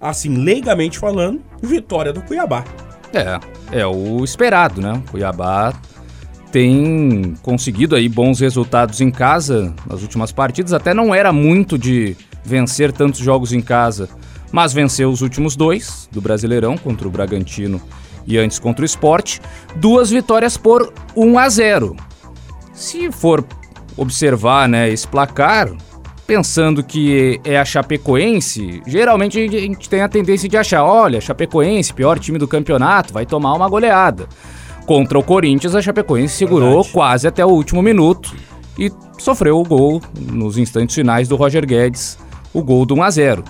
Assim, 0.00 0.36
leigamente 0.36 1.00
falando, 1.00 1.42
vitória 1.60 2.12
do 2.12 2.22
Cuiabá. 2.22 2.62
É, 3.12 3.80
é 3.80 3.84
o 3.84 4.22
esperado, 4.22 4.80
né? 4.80 5.02
Cuiabá 5.10 5.74
tem 6.52 7.34
conseguido 7.42 7.96
aí 7.96 8.08
bons 8.08 8.38
resultados 8.38 9.00
em 9.00 9.10
casa 9.10 9.74
nas 9.84 10.00
últimas 10.02 10.30
partidas. 10.30 10.72
Até 10.72 10.94
não 10.94 11.12
era 11.12 11.32
muito 11.32 11.76
de 11.76 12.16
vencer 12.44 12.92
tantos 12.92 13.18
jogos 13.18 13.52
em 13.52 13.60
casa, 13.60 14.08
mas 14.52 14.72
venceu 14.72 15.10
os 15.10 15.22
últimos 15.22 15.56
dois 15.56 16.08
do 16.10 16.20
Brasileirão 16.20 16.76
contra 16.76 17.06
o 17.06 17.10
Bragantino 17.10 17.80
e 18.26 18.36
antes 18.38 18.58
contra 18.58 18.82
o 18.82 18.86
Sport. 18.86 19.38
Duas 19.76 20.10
vitórias 20.10 20.56
por 20.56 20.92
1 21.16 21.38
a 21.38 21.48
0. 21.48 21.96
Se 22.72 23.10
for 23.10 23.44
observar, 23.96 24.68
né, 24.68 24.88
esse 24.88 25.06
placar, 25.08 25.70
pensando 26.26 26.82
que 26.84 27.40
é 27.42 27.58
a 27.58 27.64
Chapecoense, 27.64 28.82
geralmente 28.86 29.38
a 29.38 29.60
gente 29.60 29.88
tem 29.88 30.02
a 30.02 30.08
tendência 30.08 30.48
de 30.48 30.56
achar, 30.56 30.84
olha, 30.84 31.20
Chapecoense, 31.20 31.92
pior 31.94 32.18
time 32.18 32.38
do 32.38 32.46
campeonato, 32.46 33.12
vai 33.14 33.24
tomar 33.24 33.54
uma 33.54 33.68
goleada. 33.68 34.28
Contra 34.86 35.18
o 35.18 35.22
Corinthians, 35.22 35.74
a 35.74 35.82
Chapecoense 35.82 36.34
segurou 36.34 36.74
Verdade. 36.74 36.92
quase 36.92 37.26
até 37.26 37.44
o 37.44 37.48
último 37.48 37.82
minuto 37.82 38.34
e 38.78 38.92
sofreu 39.18 39.58
o 39.58 39.64
gol 39.64 40.00
nos 40.18 40.56
instantes 40.56 40.94
finais 40.94 41.28
do 41.28 41.36
Roger 41.36 41.66
Guedes, 41.66 42.18
o 42.52 42.62
gol 42.62 42.86
do 42.86 42.94
1 42.94 43.02
a 43.02 43.10
0. 43.10 43.44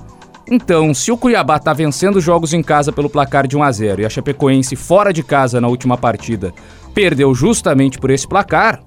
Então, 0.50 0.94
se 0.94 1.12
o 1.12 1.16
Cuiabá 1.16 1.58
tá 1.58 1.72
vencendo 1.74 2.20
jogos 2.20 2.54
em 2.54 2.62
casa 2.62 2.90
pelo 2.90 3.10
placar 3.10 3.46
de 3.46 3.56
1 3.56 3.62
a 3.62 3.70
0 3.70 4.02
e 4.02 4.06
a 4.06 4.10
Chapecoense 4.10 4.76
fora 4.76 5.12
de 5.12 5.22
casa 5.22 5.60
na 5.60 5.68
última 5.68 5.98
partida 5.98 6.54
perdeu 6.94 7.34
justamente 7.34 7.98
por 7.98 8.10
esse 8.10 8.26
placar, 8.26 8.82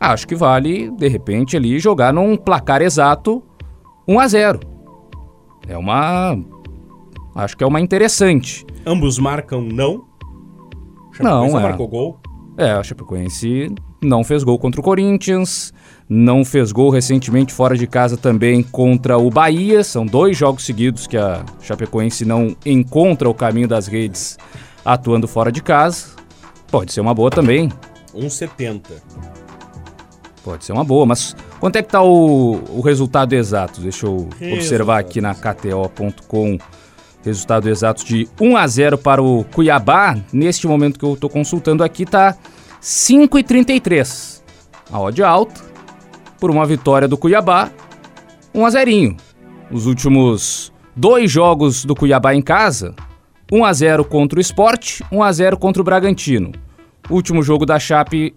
acho 0.00 0.26
que 0.26 0.34
vale, 0.34 0.90
de 0.92 1.08
repente, 1.08 1.56
ali 1.56 1.78
jogar 1.78 2.12
num 2.12 2.36
placar 2.36 2.82
exato 2.82 3.42
1 4.06 4.20
a 4.20 4.28
0. 4.28 4.60
É 5.68 5.76
uma 5.76 6.38
acho 7.34 7.56
que 7.56 7.64
é 7.64 7.66
uma 7.66 7.80
interessante. 7.80 8.64
Ambos 8.86 9.18
marcam 9.18 9.60
não. 9.60 10.04
Não, 11.20 11.58
é. 11.58 11.62
marcou 11.62 11.88
gol. 11.88 12.20
É, 12.56 12.70
a 12.70 12.82
Chapecoense 12.82 13.74
não 14.02 14.22
fez 14.22 14.44
gol 14.44 14.58
contra 14.58 14.80
o 14.80 14.84
Corinthians, 14.84 15.72
não 16.14 16.44
fez 16.44 16.72
gol 16.72 16.90
recentemente 16.90 17.54
fora 17.54 17.74
de 17.74 17.86
casa 17.86 18.18
também 18.18 18.62
contra 18.62 19.16
o 19.16 19.30
Bahia. 19.30 19.82
São 19.82 20.04
dois 20.04 20.36
jogos 20.36 20.66
seguidos 20.66 21.06
que 21.06 21.16
a 21.16 21.42
Chapecoense 21.62 22.26
não 22.26 22.54
encontra 22.66 23.30
o 23.30 23.34
caminho 23.34 23.66
das 23.66 23.86
redes 23.86 24.38
atuando 24.84 25.26
fora 25.26 25.50
de 25.50 25.62
casa. 25.62 26.08
Pode 26.70 26.92
ser 26.92 27.00
uma 27.00 27.14
boa 27.14 27.30
também, 27.30 27.70
1,70. 28.14 28.82
pode 30.44 30.66
ser 30.66 30.72
uma 30.72 30.84
boa, 30.84 31.06
mas 31.06 31.34
quanto 31.58 31.76
é 31.76 31.82
que 31.82 31.88
tá 31.88 32.02
o, 32.02 32.62
o 32.76 32.80
resultado 32.82 33.32
exato? 33.32 33.80
Deixa 33.80 34.04
eu 34.04 34.28
observar 34.52 34.98
aqui 34.98 35.20
na 35.20 35.34
KTO.com. 35.34 36.58
Resultado 37.24 37.70
exato 37.70 38.04
de 38.04 38.28
1 38.38 38.56
a 38.56 38.66
0 38.66 38.98
para 38.98 39.22
o 39.22 39.44
Cuiabá. 39.44 40.18
Neste 40.30 40.66
momento 40.66 40.98
que 40.98 41.04
eu 41.04 41.14
estou 41.14 41.30
consultando 41.30 41.82
aqui 41.82 42.04
tá 42.04 42.36
5,33. 42.82 44.42
A 44.90 45.00
odd 45.00 45.22
alta 45.22 45.71
por 46.42 46.50
uma 46.50 46.66
vitória 46.66 47.06
do 47.06 47.16
Cuiabá, 47.16 47.70
1 48.52 48.66
a 48.66 48.70
0. 48.70 49.16
Os 49.70 49.86
últimos 49.86 50.72
dois 50.96 51.30
jogos 51.30 51.84
do 51.84 51.94
Cuiabá 51.94 52.34
em 52.34 52.42
casa, 52.42 52.96
1 53.52 53.64
a 53.64 53.72
0 53.72 54.04
contra 54.04 54.40
o 54.40 54.42
Sport, 54.42 55.02
1 55.12 55.22
a 55.22 55.30
0 55.30 55.56
contra 55.56 55.80
o 55.80 55.84
Bragantino. 55.84 56.50
Último 57.08 57.44
jogo 57.44 57.64
da 57.64 57.78
Chape 57.78 58.34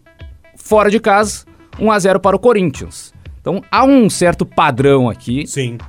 fora 0.55 0.91
de 0.91 0.99
casa, 0.99 1.45
1 1.79 1.91
a 1.91 1.97
0 1.97 2.19
para 2.19 2.35
o 2.35 2.39
Corinthians. 2.39 3.11
Então 3.41 3.63
há 3.71 3.83
um 3.83 4.07
certo 4.07 4.45
padrão 4.45 5.09
aqui 5.09 5.47
Sim. 5.47 5.79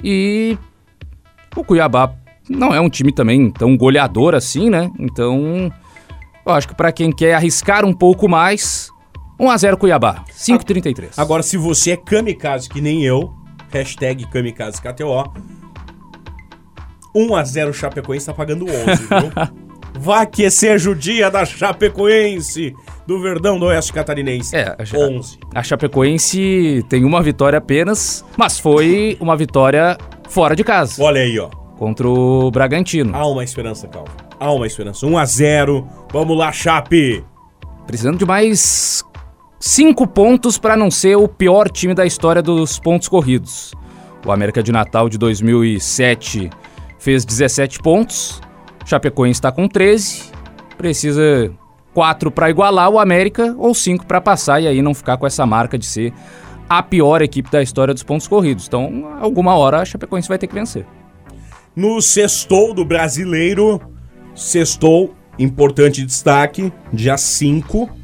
e 0.00 0.56
o 1.56 1.64
Cuiabá 1.64 2.14
não 2.48 2.72
é 2.72 2.80
um 2.80 2.88
time 2.88 3.10
também 3.10 3.50
tão 3.50 3.76
goleador 3.76 4.36
assim, 4.36 4.70
né? 4.70 4.92
Então, 4.96 5.72
eu 6.46 6.52
acho 6.52 6.68
que 6.68 6.74
pra 6.76 6.92
quem 6.92 7.10
quer 7.10 7.34
arriscar 7.34 7.84
um 7.84 7.92
pouco 7.92 8.28
mais, 8.28 8.92
1 9.38 9.50
a 9.50 9.56
0 9.56 9.76
Cuiabá, 9.76 10.24
5,33. 10.32 11.10
Agora, 11.16 11.42
se 11.42 11.56
você 11.56 11.92
é 11.92 11.96
kamikaze 11.96 12.68
que 12.68 12.80
nem 12.80 13.02
eu, 13.04 13.32
hashtag 13.70 14.26
kamikaze 14.30 14.80
KTO, 14.80 15.24
1x0 17.14 17.72
Chapecoense 17.72 18.26
tá 18.26 18.34
pagando 18.34 18.64
11, 18.66 18.74
viu? 19.06 19.32
Vá 20.00 20.26
que 20.26 20.50
seja 20.50 20.90
o 20.90 20.94
dia 20.94 21.30
da 21.30 21.44
Chapecoense, 21.44 22.74
do 23.06 23.20
Verdão 23.22 23.58
do 23.60 23.66
Oeste 23.66 23.92
Catarinense. 23.92 24.54
É, 24.56 24.74
a, 24.76 24.84
Cha- 24.84 24.98
11. 24.98 25.38
a 25.54 25.62
Chapecoense 25.62 26.84
tem 26.88 27.04
uma 27.04 27.22
vitória 27.22 27.56
apenas, 27.58 28.24
mas 28.36 28.58
foi 28.58 29.16
uma 29.20 29.36
vitória 29.36 29.96
fora 30.28 30.56
de 30.56 30.64
casa, 30.64 31.00
Olha 31.00 31.20
aí, 31.20 31.38
ó. 31.38 31.48
contra 31.78 32.08
o 32.08 32.50
Bragantino. 32.50 33.14
Há 33.14 33.24
uma 33.24 33.44
esperança, 33.44 33.86
Calvo. 33.86 34.10
Há 34.40 34.50
uma 34.52 34.66
esperança. 34.66 35.06
1x0. 35.06 35.86
Vamos 36.12 36.36
lá, 36.36 36.50
Chape. 36.50 37.24
Precisando 37.86 38.18
de 38.18 38.26
mais 38.26 39.04
cinco 39.66 40.06
pontos 40.06 40.58
para 40.58 40.76
não 40.76 40.90
ser 40.90 41.16
o 41.16 41.26
pior 41.26 41.70
time 41.70 41.94
da 41.94 42.04
história 42.04 42.42
dos 42.42 42.78
pontos 42.78 43.08
corridos. 43.08 43.72
O 44.26 44.30
América 44.30 44.62
de 44.62 44.70
Natal 44.70 45.08
de 45.08 45.16
2007 45.16 46.50
fez 46.98 47.24
17 47.24 47.78
pontos. 47.78 48.42
Chapecoense 48.84 49.38
está 49.38 49.50
com 49.50 49.66
13. 49.66 50.32
Precisa 50.76 51.50
4 51.94 52.30
para 52.30 52.50
igualar 52.50 52.90
o 52.90 52.98
América 52.98 53.54
ou 53.56 53.74
5 53.74 54.04
para 54.04 54.20
passar 54.20 54.60
e 54.60 54.68
aí 54.68 54.82
não 54.82 54.92
ficar 54.92 55.16
com 55.16 55.26
essa 55.26 55.46
marca 55.46 55.78
de 55.78 55.86
ser 55.86 56.12
a 56.68 56.82
pior 56.82 57.22
equipe 57.22 57.50
da 57.50 57.62
história 57.62 57.94
dos 57.94 58.02
pontos 58.02 58.28
corridos. 58.28 58.66
Então, 58.66 59.16
alguma 59.18 59.56
hora 59.56 59.80
a 59.80 59.84
Chapecoense 59.84 60.28
vai 60.28 60.36
ter 60.36 60.46
que 60.46 60.54
vencer. 60.54 60.84
No 61.74 62.02
sextou 62.02 62.74
do 62.74 62.84
brasileiro, 62.84 63.80
sextou, 64.34 65.14
importante 65.38 66.04
destaque, 66.04 66.70
dia 66.92 67.16
5. 67.16 68.03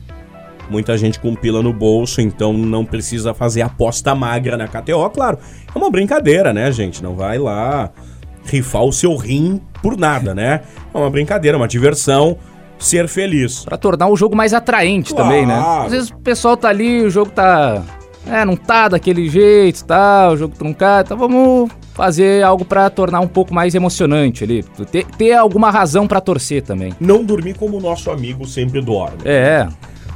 Muita 0.70 0.96
gente 0.96 1.18
com 1.18 1.34
pila 1.34 1.62
no 1.62 1.72
bolso, 1.72 2.20
então 2.20 2.52
não 2.52 2.84
precisa 2.84 3.34
fazer 3.34 3.60
aposta 3.62 4.14
magra 4.14 4.56
na 4.56 4.68
KTO, 4.68 5.10
claro. 5.10 5.38
É 5.74 5.76
uma 5.76 5.90
brincadeira, 5.90 6.52
né, 6.52 6.70
gente? 6.70 7.02
Não 7.02 7.14
vai 7.14 7.38
lá 7.38 7.90
rifar 8.44 8.84
o 8.84 8.92
seu 8.92 9.16
rim 9.16 9.60
por 9.82 9.96
nada, 9.96 10.34
né? 10.34 10.60
É 10.94 10.96
uma 10.98 11.10
brincadeira, 11.10 11.56
uma 11.56 11.66
diversão, 11.68 12.36
ser 12.78 13.08
feliz. 13.08 13.64
Pra 13.64 13.76
tornar 13.76 14.08
o 14.08 14.16
jogo 14.16 14.36
mais 14.36 14.54
atraente 14.54 15.12
Claro. 15.12 15.28
também, 15.28 15.44
né? 15.46 15.60
Às 15.84 15.90
vezes 15.90 16.10
o 16.10 16.16
pessoal 16.18 16.56
tá 16.56 16.68
ali, 16.68 17.02
o 17.02 17.10
jogo 17.10 17.30
tá. 17.32 17.82
É, 18.26 18.44
não 18.44 18.54
tá 18.54 18.86
daquele 18.88 19.28
jeito, 19.28 19.84
tá? 19.84 20.28
O 20.30 20.36
jogo 20.36 20.54
truncado, 20.56 21.06
então 21.06 21.16
vamos 21.18 21.70
fazer 21.94 22.42
algo 22.44 22.64
pra 22.64 22.88
tornar 22.90 23.20
um 23.20 23.26
pouco 23.26 23.52
mais 23.52 23.74
emocionante 23.74 24.44
ali. 24.44 24.62
Ter, 24.90 25.04
ter 25.04 25.32
alguma 25.32 25.70
razão 25.70 26.06
pra 26.06 26.20
torcer 26.20 26.62
também. 26.62 26.92
Não 27.00 27.24
dormir 27.24 27.54
como 27.54 27.78
o 27.78 27.80
nosso 27.80 28.10
amigo 28.10 28.46
sempre 28.46 28.80
dorme. 28.80 29.18
É. 29.24 29.66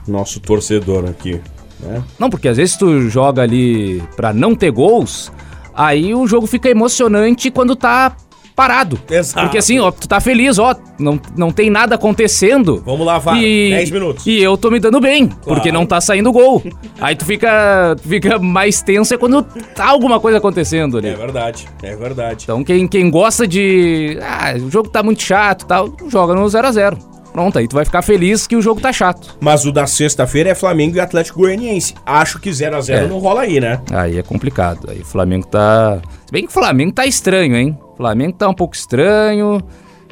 Nosso 0.07 0.41
torcedor 0.41 1.07
aqui, 1.07 1.41
né? 1.81 2.03
Não, 2.19 2.29
porque 2.29 2.49
às 2.49 2.57
vezes 2.57 2.77
tu 2.77 3.09
joga 3.09 3.43
ali 3.43 4.03
pra 4.17 4.33
não 4.33 4.55
ter 4.55 4.71
gols, 4.71 5.33
Aí 5.75 6.15
o 6.15 6.27
jogo 6.27 6.47
fica 6.47 6.71
emocionante 6.71 7.51
quando 7.51 7.75
tá 7.75 8.17
parado. 8.55 8.97
Exato. 9.11 9.41
Porque 9.41 9.59
assim, 9.59 9.81
ó, 9.81 9.91
tu 9.91 10.07
tá 10.07 10.21
feliz, 10.21 10.57
ó, 10.61 10.77
não, 10.97 11.21
não 11.37 11.51
tem 11.51 11.69
nada 11.69 11.97
acontecendo. 11.97 12.81
Vamos 12.87 13.05
lá, 13.05 13.19
VAR, 13.19 13.43
e, 13.43 13.71
10 13.71 13.91
minutos. 13.91 14.25
E 14.25 14.41
eu 14.41 14.57
tô 14.57 14.71
me 14.71 14.79
dando 14.79 15.01
bem, 15.01 15.27
porque 15.27 15.73
não 15.73 15.85
tá 15.85 16.01
saindo 16.01 16.31
gol. 16.31 16.63
Aí 17.01 17.17
tu 17.17 17.25
fica, 17.25 17.97
fica 18.01 18.39
mais 18.39 18.81
tenso 18.81 19.13
é 19.13 19.19
quando 19.19 19.43
tá 19.75 19.87
alguma 19.87 20.21
coisa 20.21 20.39
acontecendo 20.39 20.99
ali. 20.99 21.09
É 21.09 21.17
verdade, 21.17 21.67
é 21.83 21.97
verdade. 21.97 22.45
Então 22.45 22.63
quem, 22.63 22.87
quem 22.87 23.11
gosta 23.11 23.49
de. 23.49 24.17
Ah, 24.23 24.55
o 24.57 24.71
jogo 24.71 24.89
tá 24.89 25.03
muito 25.03 25.23
chato 25.23 25.63
e 25.63 25.67
tal, 25.67 25.93
joga 26.09 26.35
no 26.35 26.45
0x0. 26.45 26.97
Pronto, 27.35 27.59
aí 27.59 27.67
tu 27.67 27.75
vai 27.75 27.85
ficar 27.85 28.01
feliz 28.01 28.47
que 28.47 28.55
o 28.55 28.63
jogo 28.63 28.81
tá 28.81 28.93
chato. 28.93 29.37
Mas 29.41 29.67
o 29.67 29.73
da 29.73 29.89
sexta-feira 29.89 30.51
é 30.51 30.55
Flamengo 30.55 30.95
e 30.97 31.01
Atlético 31.01 31.41
Goianiense. 31.41 31.93
Acho 32.07 32.39
que 32.39 32.51
0 32.53 32.77
a 32.77 32.81
0 32.81 33.07
É. 33.07 33.09
não 33.09 33.19
rola 33.19 33.41
aí, 33.41 33.59
né? 33.59 33.83
Aí 33.91 34.17
é 34.17 34.23
complicado. 34.23 34.89
Aí 34.89 35.01
o 35.01 35.05
Flamengo 35.05 35.45
tá. 35.45 36.01
Se 36.27 36.31
bem 36.33 36.45
que 36.45 36.51
o 36.51 36.53
Flamengo 36.53 36.93
tá 36.93 37.05
estranho, 37.05 37.57
hein? 37.57 37.77
O 37.93 37.97
Flamengo 37.97 38.35
tá 38.35 38.49
um 38.49 38.55
pouco 38.55 38.77
estranho. 38.77 39.61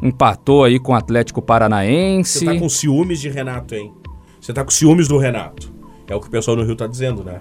Empatou 0.02 0.64
aí 0.64 0.80
com 0.80 0.90
o 0.90 0.94
Atlético 0.96 1.40
Paranaense. 1.40 2.40
Você 2.40 2.44
tá 2.44 2.56
com 2.58 2.68
ciúmes 2.68 3.20
de 3.20 3.28
Renato, 3.28 3.76
hein? 3.76 3.92
Você 4.40 4.52
tá 4.52 4.64
com 4.64 4.72
ciúmes 4.72 5.06
do 5.06 5.16
Renato. 5.16 5.72
É 6.08 6.16
o 6.16 6.20
que 6.20 6.26
o 6.26 6.30
pessoal 6.30 6.56
no 6.56 6.64
Rio 6.64 6.74
tá 6.74 6.88
dizendo, 6.88 7.22
né? 7.22 7.38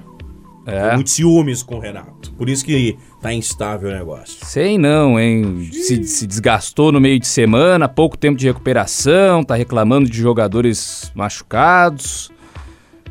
É. 0.67 0.93
Muito 0.93 1.09
ciúmes 1.09 1.63
com 1.63 1.77
o 1.77 1.79
Renato. 1.79 2.31
Por 2.33 2.47
isso 2.47 2.63
que 2.63 2.99
tá 3.21 3.31
instável 3.33 3.89
o 3.89 3.93
negócio. 3.93 4.43
Sei 4.45 4.77
não, 4.77 5.19
hein? 5.19 5.69
Se, 5.71 6.03
se 6.03 6.25
desgastou 6.25 6.91
no 6.91 6.99
meio 6.99 7.19
de 7.19 7.27
semana, 7.27 7.87
pouco 7.87 8.17
tempo 8.17 8.37
de 8.37 8.47
recuperação, 8.47 9.43
tá 9.43 9.55
reclamando 9.55 10.09
de 10.09 10.17
jogadores 10.17 11.11
machucados. 11.13 12.31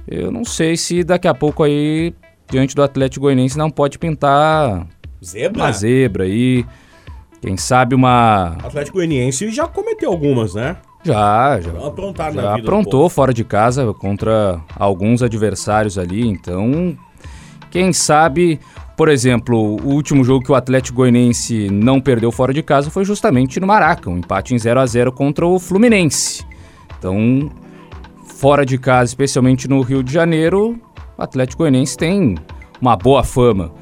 Eu 0.07 0.33
não 0.33 0.45
sei 0.45 0.77
se 0.77 1.05
daqui 1.05 1.29
a 1.29 1.35
pouco 1.35 1.63
aí, 1.63 2.13
diante 2.51 2.75
do 2.75 2.83
Atlético 2.83 3.27
Goianiense, 3.27 3.57
não 3.57 3.71
pode 3.71 3.99
pintar 3.99 4.87
Zebra? 5.25 5.63
uma 5.63 5.73
zebra 5.73 6.25
aí. 6.25 6.67
Quem 7.41 7.57
sabe 7.57 7.95
uma. 7.95 8.59
O 8.63 8.67
Atlético 8.67 8.99
Goianiense 8.99 9.51
já 9.51 9.67
cometeu 9.67 10.11
algumas, 10.11 10.55
né? 10.55 10.77
Já, 11.05 11.61
já. 11.61 11.87
Aprontaram 11.87 12.35
Já 12.35 12.57
aprontou 12.57 13.09
fora 13.09 13.33
de 13.33 13.45
casa 13.45 13.95
contra 13.95 14.61
alguns 14.77 15.23
adversários 15.23 15.97
ali, 15.97 16.27
então 16.27 16.95
quem 17.71 17.93
sabe, 17.93 18.61
por 19.01 19.09
exemplo, 19.09 19.57
o 19.83 19.95
último 19.95 20.23
jogo 20.23 20.45
que 20.45 20.53
o 20.53 20.55
Atlético 20.55 20.97
Goianiense 20.99 21.71
não 21.71 22.03
perdeu 22.03 22.31
fora 22.31 22.53
de 22.53 22.63
casa 22.63 22.91
foi 22.91 23.03
justamente 23.03 23.59
no 23.59 23.67
Maraca, 23.67 24.11
um 24.11 24.19
empate 24.19 24.55
em 24.55 24.59
0 24.59 24.79
a 24.79 24.85
0 24.85 25.11
contra 25.11 25.47
o 25.47 25.59
Fluminense. 25.59 26.45
Então, 26.99 27.51
fora 28.27 28.63
de 28.67 28.77
casa, 28.77 29.07
especialmente 29.07 29.67
no 29.67 29.81
Rio 29.81 30.03
de 30.03 30.13
Janeiro, 30.13 30.79
o 31.17 31.23
Atlético 31.23 31.63
Goianiense 31.63 31.97
tem 31.97 32.35
uma 32.79 32.95
boa 32.95 33.25
fama. 33.25 33.73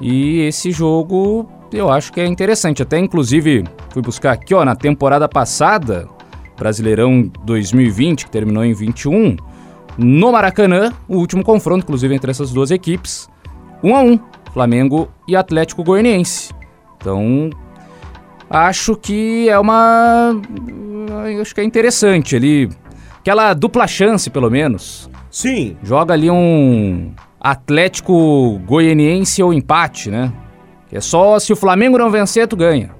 E 0.00 0.42
esse 0.42 0.70
jogo 0.70 1.50
eu 1.72 1.90
acho 1.90 2.12
que 2.12 2.20
é 2.20 2.26
interessante. 2.28 2.80
Até 2.80 2.96
inclusive 2.96 3.64
fui 3.88 4.02
buscar 4.02 4.30
aqui, 4.30 4.54
ó, 4.54 4.64
na 4.64 4.76
temporada 4.76 5.28
passada, 5.28 6.08
Brasileirão 6.56 7.28
2020, 7.42 8.26
que 8.26 8.30
terminou 8.30 8.64
em 8.64 8.72
21, 8.72 9.36
no 9.98 10.30
Maracanã, 10.30 10.92
o 11.08 11.16
último 11.16 11.42
confronto, 11.42 11.82
inclusive, 11.82 12.14
entre 12.14 12.30
essas 12.30 12.52
duas 12.52 12.70
equipes, 12.70 13.28
1 13.82 13.96
a 13.96 14.02
1 14.02 14.20
Flamengo 14.52 15.08
e 15.26 15.36
Atlético 15.36 15.82
Goianiense. 15.84 16.52
Então, 16.96 17.50
acho 18.48 18.96
que 18.96 19.48
é 19.48 19.58
uma. 19.58 20.32
eu 21.32 21.40
Acho 21.40 21.54
que 21.54 21.60
é 21.60 21.64
interessante 21.64 22.36
ali. 22.36 22.68
Aquela 23.18 23.52
dupla 23.54 23.86
chance, 23.86 24.30
pelo 24.30 24.50
menos. 24.50 25.10
Sim, 25.30 25.76
Joga 25.82 26.14
ali 26.14 26.30
um 26.30 27.12
Atlético 27.40 28.58
Goianiense 28.66 29.42
ou 29.42 29.52
empate, 29.52 30.10
né? 30.10 30.32
Que 30.88 30.96
é 30.96 31.00
só 31.00 31.38
se 31.38 31.52
o 31.52 31.56
Flamengo 31.56 31.96
não 31.96 32.10
vencer, 32.10 32.48
tu 32.48 32.56
ganha. 32.56 32.90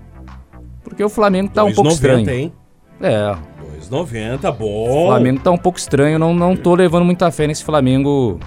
Porque 0.84 1.02
o 1.02 1.08
Flamengo 1.08 1.50
tá 1.52 1.64
um 1.64 1.72
pouco 1.72 1.90
2,90, 1.90 1.92
estranho. 1.94 2.30
hein? 2.30 2.52
É, 3.00 3.34
2,90, 3.90 4.48
o 4.48 4.52
bom. 4.52 5.06
Flamengo 5.08 5.40
tá 5.40 5.50
um 5.50 5.58
pouco 5.58 5.78
estranho, 5.78 6.18
não, 6.18 6.32
não 6.34 6.54
tô 6.54 6.74
levando 6.74 7.04
muita 7.04 7.30
fé 7.30 7.46
nesse 7.46 7.64
Flamengo 7.64 8.38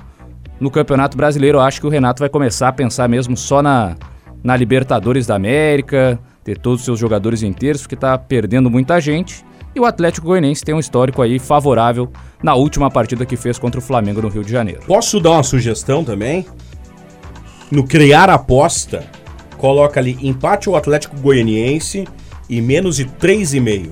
no 0.59 0.71
Campeonato 0.71 1.17
Brasileiro. 1.17 1.57
Eu 1.57 1.61
acho 1.61 1.79
que 1.79 1.87
o 1.87 1.89
Renato 1.89 2.19
vai 2.19 2.29
começar 2.29 2.69
a 2.69 2.73
pensar 2.73 3.07
mesmo 3.09 3.35
só 3.35 3.61
na, 3.61 3.95
na 4.43 4.55
Libertadores 4.55 5.27
da 5.27 5.35
América, 5.35 6.19
ter 6.43 6.57
todos 6.57 6.79
os 6.81 6.85
seus 6.85 6.99
jogadores 6.99 7.43
inteiros, 7.43 7.81
porque 7.81 7.95
tá 7.95 8.17
perdendo 8.17 8.69
muita 8.69 8.99
gente. 8.99 9.43
E 9.75 9.79
o 9.79 9.85
Atlético 9.85 10.27
Goianiense 10.27 10.63
tem 10.63 10.75
um 10.75 10.79
histórico 10.79 11.21
aí 11.21 11.39
favorável 11.39 12.11
na 12.43 12.53
última 12.53 12.91
partida 12.91 13.25
que 13.25 13.35
fez 13.35 13.57
contra 13.57 13.79
o 13.79 13.83
Flamengo 13.83 14.21
no 14.21 14.27
Rio 14.27 14.43
de 14.43 14.51
Janeiro. 14.51 14.81
Posso 14.85 15.19
dar 15.19 15.31
uma 15.31 15.43
sugestão 15.43 16.03
também? 16.03 16.45
No 17.71 17.83
criar 17.83 18.29
aposta, 18.29 19.03
coloca 19.57 19.99
ali 19.99 20.17
empate 20.21 20.69
o 20.69 20.75
Atlético 20.75 21.17
Goianiense 21.19 22.07
e 22.47 22.61
menos 22.61 22.97
de 22.97 23.05
3,5. 23.05 23.89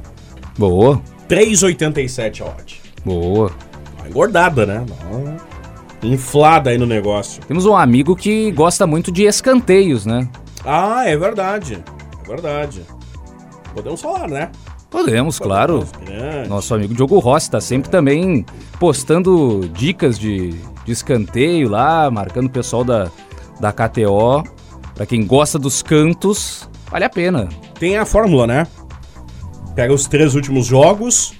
Boa, 0.55 1.01
3,87 1.27 2.41
a 2.41 2.45
odd. 2.45 2.81
boa. 3.03 3.51
Uma 3.97 4.07
engordada, 4.07 4.65
né? 4.65 4.85
Uma 5.09 5.37
Inflada 6.03 6.69
aí 6.69 6.77
no 6.77 6.85
negócio. 6.85 7.41
Temos 7.43 7.65
um 7.65 7.75
amigo 7.75 8.15
que 8.15 8.51
gosta 8.51 8.87
muito 8.87 9.11
de 9.11 9.23
escanteios, 9.23 10.05
né? 10.05 10.27
Ah, 10.65 11.07
é 11.07 11.15
verdade. 11.15 11.83
É 12.23 12.27
verdade. 12.27 12.81
Podemos 13.73 14.01
falar, 14.01 14.27
né? 14.27 14.51
Podemos, 14.89 15.39
claro. 15.39 15.87
Grande. 16.05 16.49
Nosso 16.49 16.75
amigo 16.75 16.93
Diogo 16.93 17.17
Rossi 17.19 17.49
tá 17.49 17.61
sempre 17.61 17.89
também 17.89 18.45
postando 18.77 19.69
dicas 19.73 20.19
de, 20.19 20.49
de 20.85 20.91
escanteio 20.91 21.69
lá, 21.69 22.11
marcando 22.11 22.47
o 22.47 22.51
pessoal 22.51 22.83
da, 22.83 23.09
da 23.59 23.71
KTO. 23.71 24.43
Pra 24.93 25.05
quem 25.05 25.25
gosta 25.25 25.57
dos 25.57 25.81
cantos, 25.81 26.69
vale 26.91 27.05
a 27.05 27.09
pena. 27.09 27.47
Tem 27.79 27.97
a 27.97 28.05
fórmula, 28.05 28.45
né? 28.45 28.67
Pega 29.73 29.93
os 29.93 30.05
três 30.07 30.35
últimos 30.35 30.65
jogos, 30.65 31.33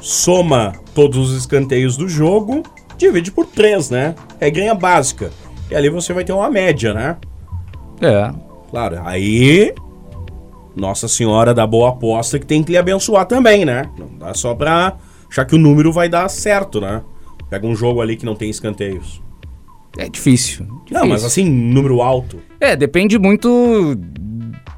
soma 0.00 0.72
todos 0.92 1.30
os 1.30 1.38
escanteios 1.38 1.96
do 1.96 2.08
jogo, 2.08 2.64
divide 2.96 3.30
por 3.30 3.46
três, 3.46 3.90
né? 3.90 4.14
Regrinha 4.40 4.74
básica. 4.74 5.30
E 5.70 5.74
ali 5.74 5.88
você 5.88 6.12
vai 6.12 6.24
ter 6.24 6.32
uma 6.32 6.50
média, 6.50 6.94
né? 6.94 7.16
É, 8.00 8.30
Claro, 8.70 9.00
aí. 9.04 9.72
Nossa 10.74 11.08
Senhora 11.08 11.54
da 11.54 11.66
Boa 11.66 11.90
Aposta 11.90 12.38
que 12.38 12.44
tem 12.44 12.62
que 12.62 12.72
lhe 12.72 12.76
abençoar 12.76 13.24
também, 13.24 13.64
né? 13.64 13.88
Não 13.98 14.18
dá 14.18 14.34
só 14.34 14.54
pra 14.54 14.96
achar 15.30 15.46
que 15.46 15.54
o 15.54 15.58
número 15.58 15.90
vai 15.90 16.08
dar 16.08 16.28
certo, 16.28 16.80
né? 16.80 17.02
Pega 17.48 17.66
um 17.66 17.74
jogo 17.74 18.02
ali 18.02 18.16
que 18.16 18.26
não 18.26 18.34
tem 18.34 18.50
escanteios. 18.50 19.22
é 19.96 20.08
difícil. 20.08 20.66
Não, 20.90 21.06
mas 21.06 21.22
difícil. 21.22 21.26
assim, 21.26 21.50
número 21.50 22.02
alto. 22.02 22.38
É, 22.60 22.76
depende 22.76 23.18
muito 23.18 23.96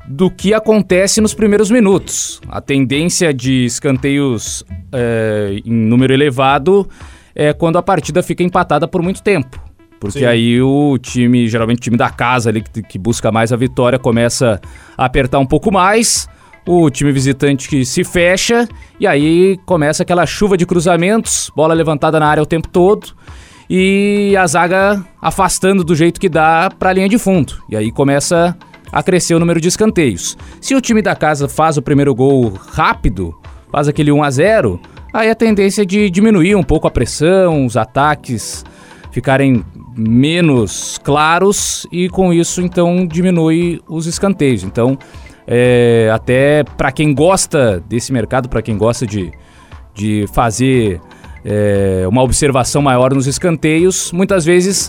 do 0.07 0.31
que 0.31 0.55
acontece 0.55 1.21
nos 1.21 1.35
primeiros 1.35 1.71
minutos. 1.71 2.41
A 2.49 2.61
tendência 2.61 3.35
de 3.35 3.65
escanteios 3.65 4.65
é, 4.93 5.61
em 5.65 5.73
número 5.73 6.13
elevado 6.13 6.89
é 7.39 7.53
quando 7.53 7.79
a 7.79 7.83
partida 7.83 8.21
fica 8.21 8.43
empatada 8.43 8.89
por 8.89 9.01
muito 9.01 9.23
tempo. 9.23 9.59
Porque 10.01 10.21
Sim. 10.21 10.25
aí 10.27 10.61
o 10.61 10.99
time, 10.99 11.49
geralmente 11.49 11.79
o 11.79 11.83
time 11.83 11.97
da 11.97 12.11
casa 12.11 12.51
ali, 12.51 12.63
que, 12.63 12.83
que 12.83 12.99
busca 12.99 13.31
mais 13.31 13.53
a 13.53 13.57
vitória, 13.57 13.99
começa 13.99 14.61
a 14.97 15.05
apertar 15.05 15.39
um 15.39 15.47
pouco 15.47 15.73
mais. 15.73 16.29
O 16.67 16.91
time 16.91 17.11
visitante 17.13 17.69
que 17.69 17.85
se 17.85 18.05
fecha 18.05 18.69
e 19.01 19.07
aí 19.07 19.59
começa 19.65 20.03
aquela 20.03 20.27
chuva 20.27 20.57
de 20.57 20.67
cruzamentos, 20.67 21.51
bola 21.57 21.73
levantada 21.73 22.21
na 22.21 22.27
área 22.27 22.43
o 22.43 22.47
tempo 22.47 22.69
todo 22.69 23.15
e 23.71 24.35
a 24.37 24.47
zaga 24.47 25.03
afastando 25.21 25.83
do 25.83 25.95
jeito 25.95 26.21
que 26.21 26.29
dá 26.29 26.71
para 26.79 26.91
a 26.91 26.93
linha 26.93 27.09
de 27.09 27.19
fundo. 27.19 27.55
E 27.71 27.77
aí 27.77 27.91
começa 27.91 28.57
a 28.93 29.03
crescer 29.03 29.35
o 29.35 29.41
número 29.41 29.61
de 29.61 29.69
escanteios. 29.69 30.37
Se 30.61 30.75
o 30.75 30.81
time 30.81 31.01
da 31.01 31.17
casa 31.17 31.49
faz 31.49 31.77
o 31.77 31.83
primeiro 31.83 32.15
gol 32.15 32.53
rápido, 32.73 33.35
faz 33.71 33.89
aquele 33.89 34.13
1 34.13 34.23
a 34.23 34.31
0, 34.31 34.81
aí 35.19 35.31
a 35.31 35.35
tendência 35.35 35.83
é 35.83 35.85
de 35.85 36.09
diminuir 36.09 36.55
um 36.55 36.63
pouco 36.63 36.87
a 36.87 36.91
pressão, 36.91 37.67
os 37.67 37.77
ataques 37.77 38.65
ficarem 39.11 39.65
menos 39.97 40.99
claros 41.03 41.87
e 41.91 42.09
com 42.09 42.33
isso 42.33 42.63
então 42.63 43.05
diminui 43.05 43.81
os 43.89 44.07
escanteios. 44.07 44.63
Então, 44.63 44.97
é, 45.45 46.09
até 46.15 46.63
para 46.63 46.93
quem 46.93 47.13
gosta 47.13 47.83
desse 47.89 48.13
mercado, 48.13 48.49
para 48.49 48.63
quem 48.63 48.79
gosta 48.79 49.05
de, 49.05 49.33
de 49.93 50.25
fazer 50.33 51.01
é, 51.45 52.05
uma 52.07 52.23
observação 52.23 52.81
maior 52.81 53.13
nos 53.13 53.27
escanteios, 53.27 54.13
muitas 54.13 54.45
vezes, 54.45 54.89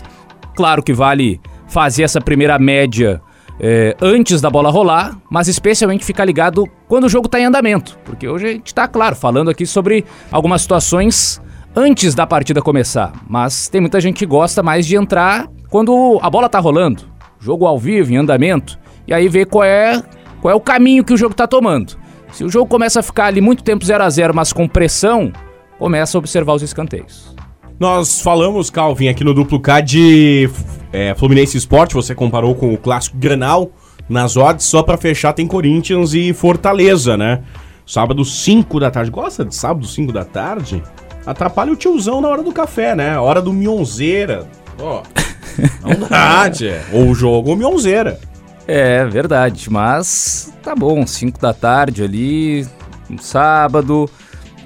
claro 0.54 0.80
que 0.80 0.92
vale 0.92 1.40
fazer 1.66 2.04
essa 2.04 2.20
primeira 2.20 2.56
média 2.56 3.20
é, 3.60 3.94
antes 4.00 4.40
da 4.40 4.48
bola 4.48 4.70
rolar, 4.70 5.18
mas 5.30 5.46
especialmente 5.46 6.04
ficar 6.04 6.24
ligado 6.24 6.64
quando 6.88 7.04
o 7.04 7.08
jogo 7.08 7.26
está 7.26 7.38
em 7.38 7.44
andamento, 7.44 7.98
porque 8.04 8.26
hoje 8.26 8.46
a 8.46 8.52
gente 8.52 8.66
está, 8.68 8.88
claro, 8.88 9.14
falando 9.14 9.50
aqui 9.50 9.66
sobre 9.66 10.04
algumas 10.32 10.62
situações 10.62 11.40
antes 11.76 12.14
da 12.14 12.26
partida 12.26 12.62
começar, 12.62 13.12
mas 13.28 13.68
tem 13.68 13.80
muita 13.80 14.00
gente 14.00 14.16
que 14.16 14.26
gosta 14.26 14.62
mais 14.62 14.86
de 14.86 14.96
entrar 14.96 15.46
quando 15.68 16.18
a 16.22 16.30
bola 16.30 16.48
tá 16.48 16.58
rolando, 16.58 17.04
jogo 17.38 17.66
ao 17.66 17.78
vivo, 17.78 18.12
em 18.12 18.16
andamento, 18.16 18.78
e 19.06 19.12
aí 19.12 19.28
ver 19.28 19.46
qual 19.46 19.64
é, 19.64 20.02
qual 20.40 20.52
é 20.52 20.54
o 20.54 20.60
caminho 20.60 21.04
que 21.04 21.12
o 21.12 21.16
jogo 21.16 21.34
tá 21.34 21.46
tomando. 21.46 21.98
Se 22.32 22.44
o 22.44 22.48
jogo 22.48 22.66
começa 22.66 23.00
a 23.00 23.02
ficar 23.02 23.26
ali 23.26 23.40
muito 23.40 23.62
tempo 23.62 23.84
0 23.84 24.02
a 24.02 24.08
0 24.08 24.34
mas 24.34 24.52
com 24.52 24.66
pressão, 24.66 25.32
começa 25.78 26.16
a 26.16 26.18
observar 26.18 26.54
os 26.54 26.62
escanteios. 26.62 27.34
Nós 27.80 28.20
falamos, 28.20 28.68
Calvin, 28.68 29.08
aqui 29.08 29.24
no 29.24 29.32
Duplo 29.32 29.58
K 29.58 29.80
de 29.80 30.50
é, 30.92 31.14
Fluminense 31.14 31.56
Esporte, 31.56 31.94
você 31.94 32.14
comparou 32.14 32.54
com 32.54 32.74
o 32.74 32.76
clássico 32.76 33.16
Granal. 33.16 33.70
nas 34.06 34.36
odds, 34.36 34.66
só 34.66 34.82
pra 34.82 34.98
fechar, 34.98 35.32
tem 35.32 35.46
Corinthians 35.46 36.12
e 36.12 36.34
Fortaleza, 36.34 37.16
né? 37.16 37.40
Sábado, 37.86 38.22
5 38.22 38.78
da 38.78 38.90
tarde. 38.90 39.10
Gosta 39.10 39.46
de 39.46 39.54
sábado, 39.54 39.86
5 39.86 40.12
da 40.12 40.26
tarde? 40.26 40.82
Atrapalha 41.24 41.72
o 41.72 41.76
tiozão 41.76 42.20
na 42.20 42.28
hora 42.28 42.42
do 42.42 42.52
café, 42.52 42.94
né? 42.94 43.18
Hora 43.18 43.40
do 43.40 43.50
mionzeira. 43.50 44.46
Ó, 44.78 45.02
não 45.82 46.06
dá, 46.06 46.50
tchê. 46.50 46.80
Ou 46.92 47.08
o 47.08 47.14
jogo 47.14 47.48
ou 47.48 47.56
mionzeira. 47.56 48.20
É, 48.68 49.06
verdade. 49.06 49.70
Mas 49.70 50.52
tá 50.62 50.74
bom, 50.74 51.06
5 51.06 51.40
da 51.40 51.54
tarde 51.54 52.02
ali, 52.02 52.66
um 53.08 53.16
sábado. 53.16 54.06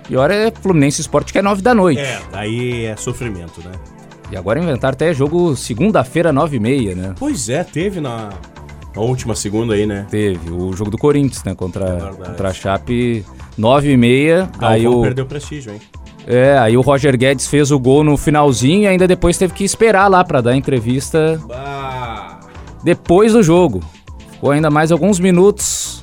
E 0.09 0.17
hora 0.17 0.35
é 0.35 0.51
Fluminense 0.51 1.01
Esporte, 1.01 1.33
que 1.33 1.39
é 1.39 1.43
9 1.43 1.63
da 1.63 1.75
noite. 1.75 2.01
É, 2.01 2.21
daí 2.31 2.85
é 2.87 2.97
sofrimento, 2.97 3.61
né? 3.65 3.73
E 4.31 4.37
agora 4.37 4.59
inventaram 4.61 4.93
até 4.95 5.13
jogo 5.15 5.55
segunda-feira, 5.57 6.33
9 6.33 6.57
e 6.57 6.61
meia, 6.61 6.95
né? 6.95 7.15
Pois 7.19 7.49
é, 7.49 7.63
teve 7.63 8.01
na, 8.01 8.31
na 8.95 9.03
última 9.03 9.35
segunda 9.35 9.75
aí, 9.75 9.87
né? 9.87 10.07
Teve 10.11 10.51
o 10.51 10.73
jogo 10.73 10.91
do 10.91 10.99
Corinthians, 10.99 11.45
né? 11.45 11.53
É 11.53 11.55
Contra, 11.55 11.85
verdade. 11.87 12.17
contra 12.31 12.49
a 12.49 12.53
Chape, 12.53 13.25
9 13.57 13.91
e 13.93 13.97
meia. 13.97 14.51
Aí 14.59 14.83
Galvão 14.83 15.01
o, 15.01 15.03
perdeu 15.03 15.27
prestígio, 15.27 15.73
hein? 15.73 15.81
é, 16.27 16.57
aí 16.59 16.77
o 16.77 16.81
Roger 16.81 17.17
Guedes 17.17 17.47
fez 17.47 17.71
o 17.71 17.79
gol 17.79 18.03
no 18.03 18.17
finalzinho 18.17 18.83
e 18.85 18.87
ainda 18.87 19.07
depois 19.07 19.37
teve 19.39 19.53
que 19.53 19.63
esperar 19.65 20.09
lá 20.09 20.25
pra 20.25 20.41
dar 20.41 20.57
entrevista 20.57 21.41
Bah. 21.47 22.41
depois 22.83 23.33
do 23.35 23.43
jogo. 23.43 23.81
Ficou 24.33 24.51
ainda 24.51 24.71
mais 24.71 24.91
alguns 24.91 25.21
minutos 25.21 25.94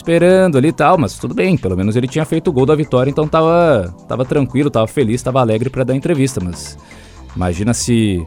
esperando 0.00 0.56
ali 0.58 0.68
e 0.68 0.72
tal, 0.72 0.96
mas 0.98 1.18
tudo 1.18 1.34
bem, 1.34 1.56
pelo 1.56 1.76
menos 1.76 1.94
ele 1.94 2.08
tinha 2.08 2.24
feito 2.24 2.48
o 2.48 2.52
gol 2.52 2.64
da 2.66 2.74
vitória, 2.74 3.10
então 3.10 3.28
tava, 3.28 3.94
tava 4.08 4.24
tranquilo, 4.24 4.70
tava 4.70 4.86
feliz, 4.86 5.22
tava 5.22 5.40
alegre 5.40 5.68
pra 5.70 5.84
dar 5.84 5.94
entrevista, 5.94 6.40
mas 6.42 6.78
imagina 7.36 7.72
se 7.74 8.26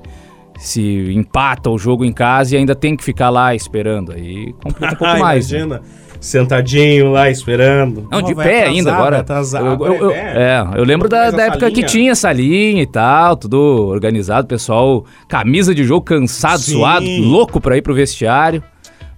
se 0.60 1.12
empata 1.14 1.70
o 1.72 1.78
jogo 1.80 2.06
em 2.06 2.14
casa 2.14 2.54
e 2.56 2.58
ainda 2.60 2.76
tem 2.76 2.96
que 2.96 3.04
ficar 3.04 3.30
lá 3.32 3.56
esperando, 3.56 4.12
aí 4.14 4.54
complica 4.64 4.94
um 4.94 4.98
pouco 4.98 5.20
mais. 5.20 5.52
né? 5.52 5.60
Imagina, 5.60 5.82
sentadinho 6.22 7.12
lá 7.12 7.30
esperando. 7.30 8.08
Não, 8.10 8.22
de 8.22 8.34
pé 8.36 8.42
atrasar, 8.60 8.70
ainda 8.70 8.94
agora. 8.96 9.20
atrasar, 9.20 9.66
Eu, 9.66 9.86
eu- 9.86 9.96
eu- 9.96 10.12
é, 10.12 10.64
eu 10.76 10.84
lembro 10.86 11.10
da, 11.10 11.32
da 11.32 11.44
época 11.48 11.66
que 11.70 11.82
salinha. 11.82 11.88
tinha 11.88 12.12
essa 12.12 12.32
linha 12.32 12.82
e 12.84 12.88
tal, 12.88 13.36
tudo 13.36 13.58
organizado, 13.88 14.48
pessoal, 14.48 15.04
camisa 15.28 15.74
de 15.76 15.84
jogo 15.84 16.02
cansado, 16.06 16.60
Sim. 16.60 16.74
suado, 16.74 17.06
louco 17.22 17.60
pra 17.60 17.76
ir 17.76 17.82
pro 17.82 17.94
vestiário. 17.94 18.64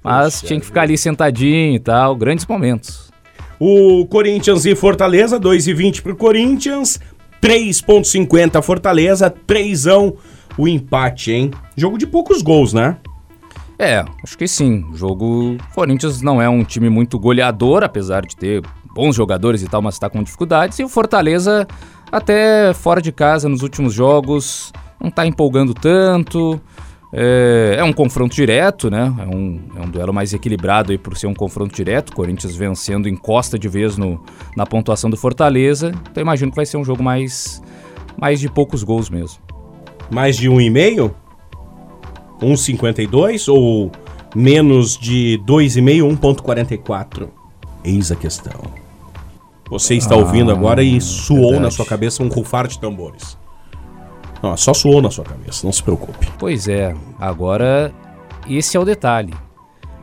Mas 0.06 0.36
Puxa 0.36 0.48
tinha 0.48 0.60
que 0.60 0.65
ficar 0.65 0.82
ali 0.84 0.98
sentadinho 0.98 1.76
e 1.76 1.80
tal, 1.80 2.15
grandes 2.15 2.46
momentos. 2.46 3.12
O 3.60 4.06
Corinthians 4.06 4.65
e 4.65 4.76
Fortaleza, 4.76 5.39
2,20 5.39 6.02
pro 6.04 6.15
Corinthians, 6.15 7.00
3,50 7.41 8.62
Fortaleza, 8.62 9.30
3 9.30 9.86
o 10.58 10.68
empate, 10.68 11.32
hein? 11.32 11.52
Jogo 11.76 11.98
de 11.98 12.06
poucos 12.06 12.41
gols, 12.41 12.72
né? 12.72 12.98
É, 13.78 14.06
acho 14.24 14.38
que 14.38 14.48
sim. 14.48 14.86
O 14.91 14.96
jogo. 14.96 15.58
Corinthians 15.74 16.22
não 16.22 16.41
é 16.41 16.48
um 16.48 16.63
time 16.63 16.89
muito 16.89 17.20
goleador, 17.20 17.84
apesar 17.84 18.26
de 18.26 18.36
ter 18.36 18.62
bons 18.94 19.15
jogadores 19.15 19.62
e 19.62 19.68
tal, 19.68 19.82
mas 19.82 20.00
tá 20.00 20.10
com 20.10 20.24
dificuldades. 20.24 20.80
E 20.80 20.84
o 20.84 20.88
Fortaleza, 20.88 21.68
até 22.12 22.74
fora 22.74 23.02
de 23.02 23.12
casa 23.12 23.50
nos 23.50 23.62
últimos 23.62 23.94
jogos, 23.94 24.72
não 25.02 25.12
tá 25.12 25.26
empolgando 25.26 25.74
tanto. 25.74 26.62
É, 27.17 27.75
é 27.80 27.84
um 27.86 27.93
confronto 27.93 28.36
direto, 28.36 28.89
né? 28.91 29.13
É 29.19 29.25
um, 29.36 29.62
é 29.78 29.82
um 29.82 29.89
duelo 29.89 30.13
mais 30.13 30.34
equilibrado 30.34 30.91
aí 30.91 30.97
por 30.97 31.17
ser 31.17 31.28
um 31.28 31.34
confronto 31.34 31.73
direto. 31.73 32.13
Corinthians 32.13 32.54
vencendo 32.56 33.08
encosta 33.08 33.58
de 33.58 33.69
vez 33.69 33.95
no, 33.95 34.21
na 34.56 34.65
pontuação 34.65 35.10
do 35.10 35.15
Fortaleza. 35.15 35.93
Então 36.12 36.21
imagino 36.21 36.51
que 36.51 36.58
vai 36.58 36.65
ser 36.65 36.75
um 36.75 36.84
jogo 36.84 37.01
mais, 37.01 37.62
mais 38.19 38.38
de 38.41 38.49
poucos 38.49 38.84
gols 38.84 39.10
mesmo. 39.10 39.39
Mais 40.12 40.36
de 40.36 40.49
1,5? 40.49 41.12
1,52 42.41 43.47
ou 43.51 43.89
menos 44.36 44.97
de 44.97 45.39
2,5, 45.47 46.17
1,44? 46.19 47.30
Eis 47.84 48.12
a 48.12 48.15
questão. 48.17 48.60
Você 49.69 49.95
está 49.95 50.15
Ah, 50.15 50.17
ouvindo 50.17 50.51
agora 50.51 50.84
e 50.84 50.99
suou 50.99 51.45
na 51.45 51.51
verdade. 51.54 51.75
sua 51.75 51.86
cabeça 51.86 52.21
um 52.21 52.28
rufar 52.28 52.67
de 52.67 52.78
tambores. 52.78 53.38
Não, 54.46 54.56
só 54.56 54.74
suou 54.76 55.02
na 55.02 55.10
sua 55.10 55.24
cabeça, 55.24 55.66
não 55.66 55.74
se 55.74 55.82
preocupe. 55.82 56.28
Pois 56.38 56.68
é, 56.68 56.94
agora 57.20 57.92
esse 58.48 58.78
é 58.78 58.80
o 58.80 58.86
detalhe. 58.86 59.34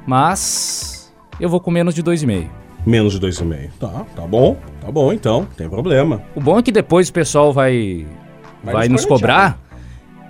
Mas 0.06 1.12
eu 1.38 1.48
vou 1.48 1.60
com 1.60 1.70
menos 1.70 1.94
de 1.94 2.02
2,5. 2.02 2.48
Menos 2.84 3.12
de 3.18 3.20
2,5. 3.24 3.70
Tá, 3.78 4.04
tá 4.16 4.22
bom, 4.26 4.56
tá 4.80 4.90
bom 4.90 5.12
então, 5.12 5.46
tem 5.56 5.68
problema. 5.68 6.22
O 6.34 6.40
bom 6.40 6.58
é 6.58 6.62
que 6.62 6.72
depois 6.72 7.08
o 7.08 7.12
pessoal 7.12 7.52
vai, 7.52 8.04
Vai 8.64 8.74
vai, 8.74 8.88
nos 8.88 9.02
nos 9.02 9.06
cobrar. 9.06 9.58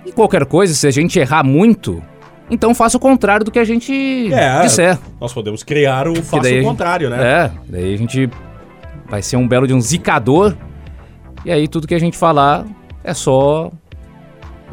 E 0.05 0.11
qualquer 0.11 0.45
coisa, 0.45 0.73
se 0.75 0.85
a 0.85 0.91
gente 0.91 1.17
errar 1.17 1.43
muito, 1.43 2.03
então 2.51 2.75
faça 2.75 2.97
o 2.97 2.99
contrário 2.99 3.43
do 3.43 3.49
que 3.51 3.57
a 3.57 3.63
gente 3.63 4.31
É, 4.31 4.61
disser. 4.61 4.99
nós 5.19 5.33
podemos 5.33 5.63
criar 5.63 6.07
o 6.07 6.15
faço 6.21 6.43
daí- 6.43 6.61
o 6.61 6.63
contrário, 6.63 7.09
né? 7.09 7.23
É, 7.45 7.51
daí 7.67 7.93
a 7.93 7.97
gente 7.97 8.29
vai 9.09 9.23
ser 9.23 9.37
um 9.37 9.47
belo 9.47 9.65
de 9.65 9.73
um 9.73 9.81
zicador. 9.81 10.55
E 11.43 11.51
aí 11.51 11.67
tudo 11.67 11.87
que 11.87 11.95
a 11.95 11.99
gente 11.99 12.15
falar 12.17 12.65
é 13.03 13.13
só 13.13 13.71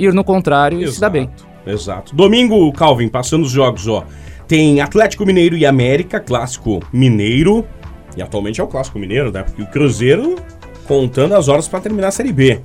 ir 0.00 0.12
no 0.12 0.24
contrário 0.24 0.80
e 0.80 0.90
se 0.90 1.00
dar 1.00 1.10
bem. 1.10 1.30
Exato. 1.66 2.14
Domingo, 2.14 2.72
Calvin, 2.72 3.08
passando 3.08 3.44
os 3.44 3.50
jogos, 3.50 3.86
ó. 3.86 4.04
Tem 4.48 4.80
Atlético 4.80 5.24
Mineiro 5.24 5.56
e 5.56 5.64
América, 5.64 6.18
clássico 6.18 6.80
mineiro. 6.92 7.64
E 8.16 8.22
atualmente 8.22 8.60
é 8.60 8.64
o 8.64 8.66
clássico 8.66 8.98
mineiro, 8.98 9.30
né? 9.30 9.42
Porque 9.42 9.62
o 9.62 9.66
Cruzeiro 9.66 10.36
contando 10.88 11.34
as 11.34 11.46
horas 11.46 11.68
pra 11.68 11.80
terminar 11.80 12.08
a 12.08 12.10
Série 12.10 12.32
B. 12.32 12.60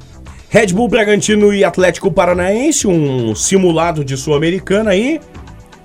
Red 0.49 0.67
Bull 0.67 0.87
Bragantino 0.87 1.53
e 1.53 1.63
Atlético 1.63 2.11
Paranaense, 2.11 2.87
um 2.87 3.35
simulado 3.35 4.03
de 4.03 4.17
Sul-Americana 4.17 4.91
aí. 4.91 5.19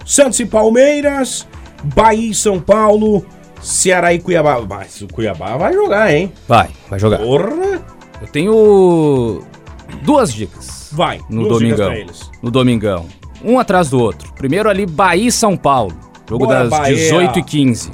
Santos 0.07 0.41
e 0.41 0.47
Palmeiras, 0.47 1.47
Bahia 1.95 2.31
e 2.31 2.35
São 2.35 2.59
Paulo, 2.59 3.27
Ceará 3.61 4.15
e 4.15 4.19
Cuiabá. 4.19 4.61
Mas 4.67 5.03
o 5.03 5.09
Cuiabá 5.09 5.57
vai 5.57 5.75
jogar, 5.75 6.15
hein? 6.15 6.33
Vai, 6.49 6.71
vai 6.89 6.99
jogar. 6.99 7.19
Porra! 7.19 7.83
Eu 8.23 8.29
tenho 8.29 9.43
duas 10.03 10.33
dicas. 10.33 10.80
Vai, 10.93 11.21
no 11.29 11.49
domingão. 11.49 11.93
No 12.43 12.51
domingão. 12.51 13.07
Um 13.45 13.59
atrás 13.59 13.91
do 13.91 13.99
outro. 14.01 14.33
Primeiro 14.35 14.69
ali, 14.69 14.85
Bahia 14.87 15.29
e 15.29 15.33
São 15.33 15.57
Paulo. 15.57 15.95
Jogo 16.29 16.47
Bora, 16.47 16.61
das 16.61 16.71
Bahia. 16.71 16.95
18 16.95 17.39
e 17.39 17.43
15 17.43 17.91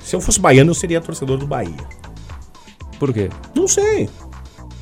Se 0.00 0.14
eu 0.14 0.20
fosse 0.20 0.38
baiano, 0.38 0.70
eu 0.70 0.74
seria 0.74 1.00
torcedor 1.00 1.38
do 1.38 1.46
Bahia. 1.46 1.74
Por 2.98 3.12
quê? 3.12 3.28
Não 3.54 3.66
sei. 3.66 4.08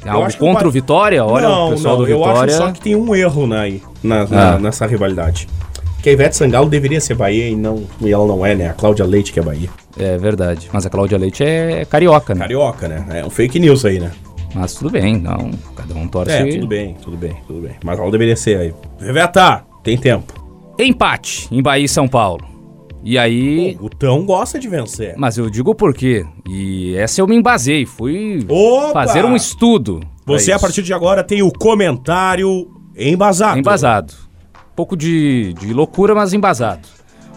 É 0.05 0.09
Eu 0.09 0.13
algo 0.15 0.27
acho 0.27 0.37
que 0.37 0.43
o 0.43 0.47
contra 0.47 0.65
Ba- 0.65 0.69
o 0.69 0.73
Vitória? 0.73 1.25
Olha 1.25 1.49
não, 1.49 1.69
o 1.69 1.71
pessoal 1.73 1.97
não, 1.97 2.05
do 2.05 2.11
eu 2.11 2.19
Vitória. 2.19 2.55
acho 2.55 2.57
só 2.65 2.73
que 2.73 2.81
tem 2.81 2.97
um 2.97 3.15
erro 3.15 3.47
na, 3.47 3.63
na, 4.03 4.27
na- 4.27 4.55
Ah. 4.55 4.59
nessa 4.59 4.85
rivalidade. 4.87 5.49
Que 6.03 6.11
a 6.11 6.13
Ivete 6.13 6.37
Sangalo 6.37 6.69
deveria 6.69 7.01
ser 7.01 7.15
Bahia 7.15 7.49
e, 7.49 7.55
não, 7.55 7.85
e 8.01 8.11
ela 8.13 8.27
não 8.27 8.45
é, 8.45 8.55
né? 8.57 8.69
A 8.71 8.73
Cláudia 8.73 9.05
Leite 9.07 9.33
que 9.33 9.39
é 9.39 9.43
Bahia. 9.43 9.71
É 9.97 10.19
verdade. 10.19 10.69
Mas 10.73 10.85
a 10.85 10.91
Cláudia 10.91 11.17
Leite 11.17 11.45
é 11.45 11.85
carioca, 11.85 12.35
né? 12.35 12.41
Carioca, 12.41 12.89
né? 12.89 13.07
É 13.21 13.25
um 13.25 13.31
fake 13.31 13.61
news 13.61 13.85
aí, 13.85 14.01
né? 14.01 14.11
Mas 14.55 14.75
tudo 14.75 14.91
bem, 14.91 15.19
não. 15.19 15.51
Cada 15.75 15.95
um 15.95 16.07
torce. 16.07 16.33
É, 16.33 16.47
tudo 16.47 16.67
bem, 16.67 16.97
tudo 17.03 17.17
bem, 17.17 17.37
tudo 17.47 17.61
bem. 17.61 17.77
Mas 17.85 17.99
ela 17.99 18.11
deveria 18.11 18.37
ser 18.37 18.59
aí. 18.59 18.75
Iveta, 19.01 19.65
tem 19.83 19.97
tempo. 19.97 20.33
Empate 20.79 21.49
em 21.51 21.63
Bahia 21.63 21.85
e 21.85 21.89
São 21.89 22.07
Paulo. 22.07 22.53
E 23.05 23.19
aí. 23.19 23.77
O 23.81 23.89
Tão 23.89 24.25
gosta 24.25 24.59
de 24.59 24.69
vencer. 24.69 25.15
Mas 25.17 25.37
eu 25.37 25.51
digo 25.51 25.75
por 25.75 25.93
quê. 25.93 26.25
E 26.49 26.95
essa 26.97 27.21
eu 27.21 27.27
me 27.27 27.37
embasei. 27.37 27.85
Fui 27.85 28.45
Opa! 28.49 28.93
fazer 28.93 29.25
um 29.25 29.35
estudo. 29.35 30.01
Você, 30.25 30.53
a 30.53 30.59
partir 30.59 30.83
de 30.83 30.95
agora, 30.95 31.25
tem 31.25 31.43
o 31.43 31.51
comentário 31.51 32.71
embasado. 32.97 33.59
Embasado. 33.59 34.15
Um 34.55 34.75
pouco 34.77 34.97
de, 34.97 35.53
de 35.55 35.73
loucura, 35.73 36.15
mas 36.15 36.33
embasado. 36.33 36.87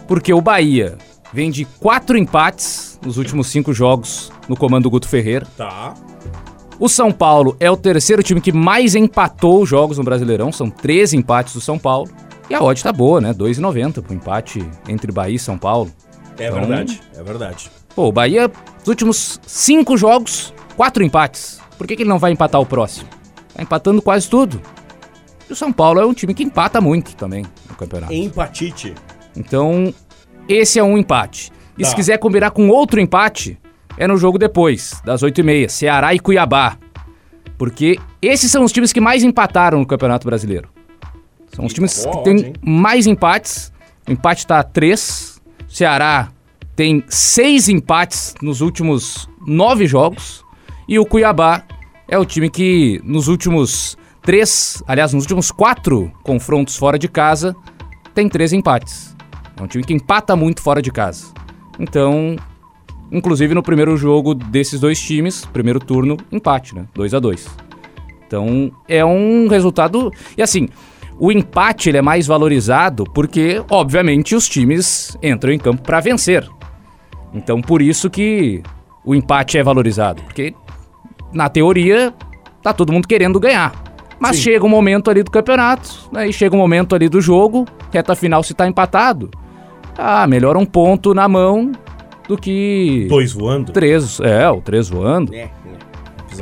Porque 0.06 0.32
o 0.32 0.40
Bahia 0.40 0.96
vem 1.32 1.50
de 1.50 1.64
quatro 1.64 2.16
empates 2.16 2.98
nos 3.04 3.18
últimos 3.18 3.48
cinco 3.48 3.72
jogos 3.72 4.30
no 4.48 4.56
comando 4.56 4.84
do 4.84 4.90
Guto 4.90 5.08
Ferreira. 5.08 5.46
Tá. 5.56 5.94
O 6.78 6.88
São 6.88 7.10
Paulo 7.10 7.56
é 7.58 7.70
o 7.70 7.76
terceiro 7.76 8.22
time 8.22 8.40
que 8.40 8.52
mais 8.52 8.94
empatou 8.94 9.64
jogos 9.64 9.96
no 9.98 10.04
Brasileirão. 10.04 10.52
São 10.52 10.68
13 10.68 11.16
empates 11.16 11.54
do 11.54 11.60
São 11.60 11.78
Paulo. 11.78 12.10
E 12.50 12.54
a 12.54 12.62
odd 12.62 12.82
tá 12.82 12.92
boa, 12.92 13.20
né? 13.20 13.32
2,90 13.32 14.02
pro 14.02 14.14
empate 14.14 14.64
entre 14.88 15.10
Bahia 15.10 15.36
e 15.36 15.38
São 15.38 15.56
Paulo. 15.58 15.90
É 16.38 16.46
Então- 16.48 16.60
verdade, 16.60 17.00
é 17.16 17.22
verdade. 17.22 17.70
Pô, 17.94 18.08
o 18.08 18.12
Bahia, 18.12 18.48
nos 18.80 18.88
últimos 18.88 19.40
cinco 19.46 19.96
jogos, 19.96 20.52
quatro 20.76 21.02
empates. 21.02 21.60
Por 21.78 21.86
que, 21.86 21.96
que 21.96 22.02
ele 22.02 22.10
não 22.10 22.18
vai 22.18 22.30
empatar 22.32 22.60
o 22.60 22.66
próximo? 22.66 23.08
Tá 23.54 23.62
empatando 23.62 24.02
quase 24.02 24.28
tudo. 24.28 24.60
E 25.48 25.52
o 25.52 25.56
São 25.56 25.72
Paulo 25.72 25.98
é 25.98 26.04
um 26.04 26.12
time 26.12 26.34
que 26.34 26.42
empata 26.44 26.78
muito 26.80 27.16
também 27.16 27.44
no 27.68 27.74
campeonato. 27.74 28.12
Empatite. 28.12 28.94
Então, 29.34 29.94
esse 30.48 30.78
é 30.78 30.84
um 30.84 30.98
empate. 30.98 31.50
E 31.78 31.82
Tá. 31.82 31.88
se 31.88 31.96
quiser 31.96 32.18
combinar 32.18 32.50
com 32.50 32.68
outro 32.68 33.00
empate, 33.00 33.58
é 33.96 34.06
no 34.06 34.16
jogo 34.16 34.38
depois, 34.38 35.00
das 35.04 35.22
8h30, 35.22 35.68
Ceará 35.68 36.14
e 36.14 36.18
Cuiabá. 36.18 36.76
Porque 37.56 37.98
esses 38.20 38.50
são 38.50 38.64
os 38.64 38.72
times 38.72 38.92
que 38.92 39.00
mais 39.00 39.22
empataram 39.22 39.78
no 39.78 39.86
Campeonato 39.86 40.26
Brasileiro. 40.26 40.68
São 41.52 41.64
os 41.64 41.72
times 41.72 42.04
que 42.04 42.24
têm 42.24 42.52
mais 42.62 43.06
empates. 43.06 43.72
O 44.06 44.12
empate 44.12 44.46
tá 44.46 44.62
3. 44.62 45.40
Ceará 45.66 46.28
tem 46.74 47.02
seis 47.08 47.68
empates 47.68 48.34
nos 48.42 48.60
últimos 48.60 49.28
nove 49.46 49.86
jogos. 49.86 50.44
E 50.86 50.98
o 50.98 51.06
Cuiabá 51.06 51.64
é 52.06 52.18
o 52.18 52.24
time 52.24 52.50
que 52.50 53.00
nos 53.02 53.26
últimos 53.26 53.96
três, 54.22 54.82
aliás, 54.86 55.12
nos 55.14 55.24
últimos 55.24 55.50
quatro 55.50 56.12
confrontos 56.22 56.76
fora 56.76 56.98
de 56.98 57.08
casa, 57.08 57.56
tem 58.14 58.28
três 58.28 58.52
empates. 58.52 59.16
É 59.56 59.62
um 59.62 59.66
time 59.66 59.82
que 59.82 59.94
empata 59.94 60.36
muito 60.36 60.60
fora 60.60 60.82
de 60.82 60.92
casa. 60.92 61.26
Então, 61.78 62.36
inclusive 63.10 63.54
no 63.54 63.62
primeiro 63.62 63.96
jogo 63.96 64.34
desses 64.34 64.80
dois 64.80 65.00
times, 65.00 65.44
primeiro 65.44 65.80
turno, 65.80 66.16
empate, 66.30 66.74
né? 66.74 66.86
2 66.94 67.14
a 67.14 67.18
2 67.18 67.48
Então, 68.26 68.70
é 68.88 69.04
um 69.04 69.48
resultado. 69.48 70.12
E 70.36 70.42
assim, 70.42 70.68
o 71.18 71.32
empate 71.32 71.88
ele 71.88 71.98
é 71.98 72.02
mais 72.02 72.26
valorizado 72.26 73.04
porque, 73.04 73.62
obviamente, 73.70 74.34
os 74.34 74.48
times 74.48 75.16
entram 75.22 75.52
em 75.52 75.58
campo 75.58 75.82
para 75.82 76.00
vencer. 76.00 76.48
Então, 77.32 77.60
por 77.60 77.80
isso 77.82 78.10
que 78.10 78.62
o 79.04 79.14
empate 79.14 79.58
é 79.58 79.62
valorizado. 79.62 80.22
Porque, 80.22 80.54
na 81.32 81.48
teoria, 81.48 82.12
tá 82.62 82.72
todo 82.72 82.92
mundo 82.92 83.06
querendo 83.06 83.38
ganhar. 83.38 83.72
Mas 84.18 84.36
Sim. 84.36 84.42
chega 84.42 84.64
um 84.64 84.68
momento 84.68 85.10
ali 85.10 85.22
do 85.22 85.30
campeonato, 85.30 86.08
aí 86.14 86.26
né, 86.26 86.32
chega 86.32 86.54
um 86.54 86.58
momento 86.58 86.94
ali 86.94 87.08
do 87.08 87.20
jogo, 87.20 87.66
reta 87.92 88.16
final 88.16 88.42
se 88.42 88.54
tá 88.54 88.66
empatado. 88.66 89.30
Ah, 89.96 90.26
melhor 90.26 90.56
um 90.56 90.64
ponto 90.64 91.12
na 91.14 91.28
mão 91.28 91.72
do 92.28 92.36
que. 92.36 93.06
Dois 93.08 93.32
voando? 93.32 93.72
Três, 93.72 94.20
é, 94.20 94.48
o 94.50 94.60
três 94.60 94.88
voando. 94.88 95.34
É, 95.34 95.42
é. 95.42 95.50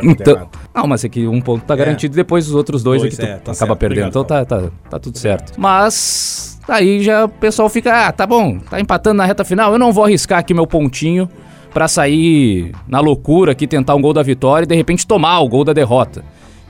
Então, 0.03 0.49
não, 0.75 0.87
mas 0.87 1.05
é 1.05 1.09
que 1.09 1.27
um 1.27 1.41
ponto 1.41 1.65
tá 1.65 1.75
é. 1.75 1.77
garantido 1.77 2.15
e 2.15 2.17
depois 2.17 2.49
os 2.49 2.55
outros 2.55 2.83
dois, 2.83 3.01
dois 3.01 3.19
é 3.19 3.23
que 3.23 3.23
é, 3.23 3.37
tá 3.37 3.53
acaba 3.53 3.55
certo. 3.55 3.77
perdendo. 3.77 4.07
Obrigado, 4.07 4.11
então 4.11 4.25
tá, 4.25 4.45
tá, 4.45 4.71
tá 4.91 4.99
tudo 4.99 5.19
certo. 5.19 5.53
Mas 5.57 6.59
aí 6.69 7.03
já 7.03 7.27
o 7.27 7.29
pessoal 7.29 7.69
fica, 7.69 8.09
ah, 8.09 8.13
tá 8.13 8.27
bom, 8.27 8.59
tá 8.59 8.81
empatando 8.81 9.19
na 9.19 9.25
reta 9.25 9.45
final, 9.45 9.73
eu 9.73 9.79
não 9.79 9.93
vou 9.93 10.05
arriscar 10.05 10.41
aqui 10.41 10.53
meu 10.53 10.67
pontinho 10.67 11.29
para 11.73 11.87
sair 11.89 12.73
na 12.89 13.01
loucura 13.01 13.53
aqui, 13.53 13.67
tentar 13.67 13.95
um 13.95 14.01
gol 14.01 14.13
da 14.13 14.23
vitória 14.23 14.65
e 14.65 14.69
de 14.69 14.75
repente 14.75 15.07
tomar 15.07 15.41
o 15.41 15.49
gol 15.49 15.65
da 15.65 15.73
derrota. 15.73 16.25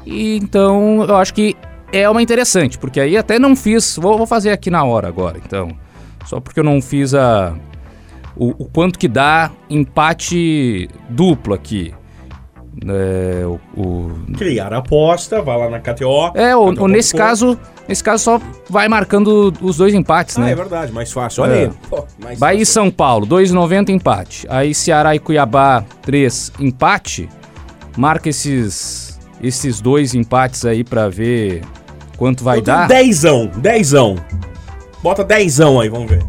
E 0.05 0.37
então 0.37 1.05
eu 1.05 1.16
acho 1.16 1.33
que 1.33 1.57
é 1.92 2.09
uma 2.09 2.22
interessante, 2.22 2.77
porque 2.77 3.00
aí 3.00 3.16
até 3.16 3.38
não 3.38 3.55
fiz, 3.55 3.96
vou, 3.96 4.18
vou 4.18 4.27
fazer 4.27 4.50
aqui 4.50 4.70
na 4.70 4.85
hora 4.85 5.09
agora, 5.09 5.38
então. 5.42 5.68
Só 6.27 6.40
porque 6.40 6.61
eu 6.61 6.64
não 6.64 6.81
fiz 6.81 7.14
a 7.14 7.55
o, 8.37 8.51
o 8.51 8.64
quanto 8.66 8.99
que 8.99 9.09
dá 9.09 9.51
empate 9.68 10.88
duplo 11.09 11.55
aqui. 11.55 11.94
É, 12.87 13.44
o, 13.47 13.61
o... 13.81 14.11
Criar 14.37 14.73
a 14.73 14.79
aposta, 14.79 15.40
vai 15.40 15.57
lá 15.57 15.70
na 15.70 15.81
KTO. 15.81 16.33
É, 16.35 16.57
o, 16.57 16.73
KTO. 16.73 16.88
nesse 16.88 17.14
caso, 17.14 17.59
nesse 17.88 18.03
caso 18.03 18.25
só 18.25 18.40
vai 18.68 18.88
marcando 18.88 19.53
os 19.61 19.77
dois 19.77 19.94
empates, 19.94 20.37
ah, 20.37 20.40
né? 20.40 20.53
É 20.53 20.55
verdade, 20.55 20.92
mais 20.92 21.12
fácil. 21.12 21.44
Olha 21.44 21.53
é. 21.53 21.64
aí. 21.64 21.70
Pô, 21.88 22.05
Bahia 22.38 22.62
e 22.62 22.66
São 22.66 22.90
Paulo, 22.90 23.27
2,90 23.27 23.90
empate. 23.90 24.47
Aí 24.49 24.75
Ceará 24.75 25.14
e 25.14 25.18
Cuiabá, 25.18 25.85
3 26.03 26.53
empate. 26.59 27.29
Marca 27.97 28.29
esses 28.29 29.14
esses 29.40 29.81
dois 29.81 30.14
empates 30.14 30.64
aí 30.64 30.83
para 30.83 31.09
ver 31.09 31.62
quanto 32.16 32.42
vai 32.42 32.59
Eu 32.59 32.62
dar. 32.62 32.88
Dezão, 32.88 33.47
dezão. 33.57 34.16
Bota 35.03 35.23
dezão 35.23 35.79
aí, 35.81 35.88
vamos 35.88 36.11
ver. 36.11 36.25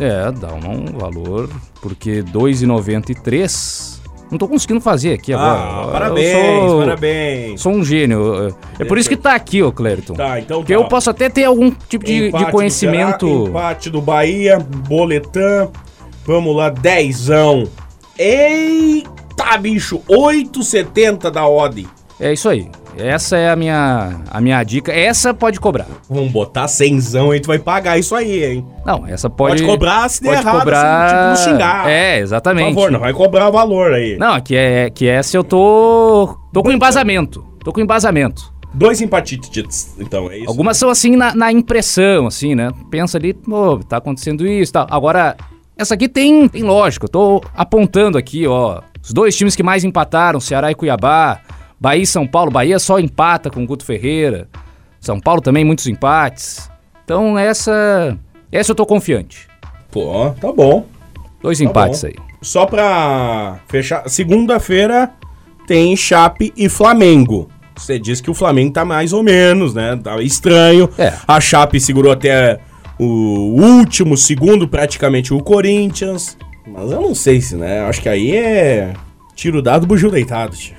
É, 0.00 0.32
dá 0.32 0.54
um 0.54 0.86
valor, 0.98 1.50
porque 1.82 2.22
2,93 2.22 4.00
não 4.30 4.38
tô 4.38 4.46
conseguindo 4.46 4.80
fazer 4.80 5.14
aqui 5.14 5.32
agora. 5.32 5.58
Ah, 5.58 5.88
parabéns, 5.90 6.70
sou, 6.70 6.78
parabéns. 6.78 7.60
Sou 7.60 7.72
um 7.72 7.84
gênio. 7.84 8.56
É 8.78 8.84
por 8.84 8.96
isso 8.96 9.08
que 9.08 9.16
tá 9.16 9.34
aqui, 9.34 9.60
ô 9.60 9.72
Clériton. 9.72 10.14
Tá, 10.14 10.38
então 10.38 10.60
Porque 10.60 10.72
tá. 10.72 10.78
eu 10.78 10.86
posso 10.86 11.10
até 11.10 11.28
ter 11.28 11.44
algum 11.44 11.70
tipo 11.70 12.04
de, 12.04 12.30
de 12.30 12.50
conhecimento. 12.52 13.26
Do 13.26 13.48
empate 13.48 13.90
do 13.90 14.00
Bahia, 14.00 14.58
boletam. 14.58 15.72
Vamos 16.24 16.54
lá, 16.54 16.70
dezão. 16.70 17.68
Eita, 18.16 19.58
bicho, 19.58 20.00
8,70 20.08 21.28
da 21.30 21.48
Odi. 21.48 21.88
É 22.20 22.32
isso 22.32 22.48
aí. 22.48 22.70
Essa 22.96 23.36
é 23.36 23.50
a 23.50 23.56
minha, 23.56 24.20
a 24.30 24.40
minha 24.40 24.62
dica. 24.62 24.92
Essa 24.92 25.32
pode 25.32 25.58
cobrar. 25.58 25.86
Vamos 26.08 26.30
botar 26.30 26.68
cenzão 26.68 27.30
aí, 27.30 27.40
tu 27.40 27.46
vai 27.46 27.58
pagar 27.58 27.98
isso 27.98 28.14
aí, 28.14 28.44
hein? 28.44 28.66
Não, 28.84 29.06
essa 29.06 29.30
pode... 29.30 29.62
Pode 29.62 29.64
cobrar 29.64 30.08
se 30.08 30.22
der 30.22 30.28
pode 30.30 30.40
errado, 30.40 30.58
cobrar... 30.58 31.32
assim, 31.32 31.44
tipo, 31.44 31.50
não 31.50 31.58
xingar. 31.58 31.88
É, 31.90 32.18
exatamente. 32.18 32.68
Por 32.68 32.74
favor, 32.74 32.90
não 32.90 33.00
vai 33.00 33.12
cobrar 33.12 33.48
o 33.48 33.52
valor 33.52 33.94
aí. 33.94 34.16
Não, 34.18 34.40
que, 34.40 34.54
é, 34.54 34.90
que 34.90 35.06
essa 35.06 35.36
eu 35.36 35.44
tô... 35.44 36.36
Tô 36.52 36.62
com 36.62 36.70
embasamento. 36.70 37.44
Tô 37.64 37.72
com 37.72 37.80
embasamento. 37.80 38.52
Dois 38.72 39.00
empatites, 39.00 39.96
então, 39.98 40.30
é 40.30 40.38
isso? 40.38 40.48
Algumas 40.48 40.76
são 40.76 40.90
assim 40.90 41.16
na, 41.16 41.34
na 41.34 41.50
impressão, 41.50 42.28
assim, 42.28 42.54
né? 42.54 42.70
Pensa 42.88 43.18
ali, 43.18 43.34
pô, 43.34 43.78
tá 43.78 43.96
acontecendo 43.96 44.46
isso 44.46 44.70
e 44.70 44.72
tal. 44.72 44.86
Agora, 44.88 45.36
essa 45.76 45.94
aqui 45.94 46.08
tem, 46.08 46.48
tem 46.48 46.62
lógica. 46.62 47.06
Eu 47.06 47.08
tô 47.08 47.42
apontando 47.56 48.16
aqui, 48.16 48.46
ó. 48.46 48.80
Os 49.02 49.12
dois 49.12 49.34
times 49.34 49.56
que 49.56 49.62
mais 49.62 49.82
empataram, 49.82 50.38
Ceará 50.38 50.70
e 50.70 50.74
Cuiabá. 50.74 51.40
Bahia 51.80 52.02
e 52.02 52.06
São 52.06 52.26
Paulo, 52.26 52.50
Bahia 52.50 52.78
só 52.78 52.98
empata 52.98 53.50
com 53.50 53.62
o 53.62 53.66
Guto 53.66 53.84
Ferreira. 53.84 54.48
São 55.00 55.18
Paulo 55.18 55.40
também 55.40 55.64
muitos 55.64 55.86
empates. 55.86 56.70
Então 57.04 57.38
essa 57.38 58.18
essa 58.52 58.72
eu 58.72 58.74
tô 58.74 58.84
confiante. 58.84 59.48
Pô, 59.90 60.30
tá 60.40 60.52
bom. 60.52 60.86
Dois 61.42 61.58
tá 61.58 61.64
empates 61.64 62.02
bom. 62.02 62.08
aí. 62.08 62.14
Só 62.42 62.66
pra 62.66 63.60
fechar, 63.68 64.08
segunda-feira 64.08 65.10
tem 65.66 65.96
Chape 65.96 66.52
e 66.56 66.68
Flamengo. 66.68 67.48
Você 67.76 67.98
disse 67.98 68.22
que 68.22 68.30
o 68.30 68.34
Flamengo 68.34 68.72
tá 68.72 68.84
mais 68.84 69.12
ou 69.12 69.22
menos, 69.22 69.72
né? 69.72 69.98
Tá 70.02 70.20
estranho. 70.20 70.88
É. 70.98 71.14
A 71.26 71.40
Chape 71.40 71.80
segurou 71.80 72.12
até 72.12 72.60
o 72.98 73.56
último 73.58 74.16
segundo, 74.16 74.68
praticamente, 74.68 75.32
o 75.32 75.40
Corinthians. 75.40 76.36
Mas 76.66 76.90
eu 76.90 77.00
não 77.00 77.14
sei 77.14 77.40
se, 77.40 77.56
né? 77.56 77.80
Acho 77.80 78.02
que 78.02 78.08
aí 78.08 78.36
é 78.36 78.92
tiro 79.34 79.62
dado, 79.62 79.86
bujão 79.86 80.10
deitado, 80.10 80.54
tio. 80.54 80.76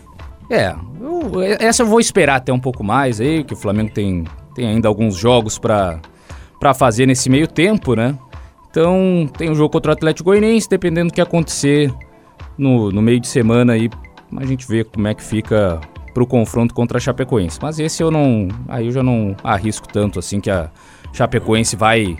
É, 0.49 0.75
eu, 1.01 1.41
essa 1.59 1.83
eu 1.83 1.87
vou 1.87 1.99
esperar 1.99 2.35
até 2.35 2.53
um 2.53 2.59
pouco 2.59 2.83
mais 2.83 3.19
aí, 3.19 3.43
que 3.43 3.53
o 3.53 3.57
Flamengo 3.57 3.91
tem, 3.91 4.25
tem 4.53 4.67
ainda 4.67 4.87
alguns 4.87 5.15
jogos 5.15 5.57
para 5.57 5.99
fazer 6.75 7.05
nesse 7.05 7.29
meio 7.29 7.47
tempo, 7.47 7.95
né? 7.95 8.17
Então 8.69 9.29
tem 9.37 9.49
um 9.49 9.55
jogo 9.55 9.69
contra 9.69 9.91
o 9.91 9.93
Atlético 9.93 10.29
Goianiense, 10.29 10.69
dependendo 10.69 11.09
do 11.09 11.13
que 11.13 11.21
acontecer 11.21 11.93
no, 12.57 12.91
no 12.91 13.01
meio 13.01 13.19
de 13.19 13.27
semana 13.27 13.73
aí, 13.73 13.89
a 14.37 14.45
gente 14.45 14.67
vê 14.67 14.83
como 14.83 15.07
é 15.07 15.13
que 15.13 15.23
fica 15.23 15.81
pro 16.13 16.25
confronto 16.25 16.73
contra 16.73 16.97
a 16.97 17.01
Chapecoense. 17.01 17.59
Mas 17.61 17.79
esse 17.79 18.01
eu 18.01 18.11
não. 18.11 18.47
Aí 18.67 18.85
eu 18.85 18.91
já 18.91 19.03
não 19.03 19.35
arrisco 19.43 19.87
tanto 19.87 20.19
assim 20.19 20.39
que 20.39 20.49
a 20.49 20.69
Chapecoense 21.11 21.75
vai 21.75 22.17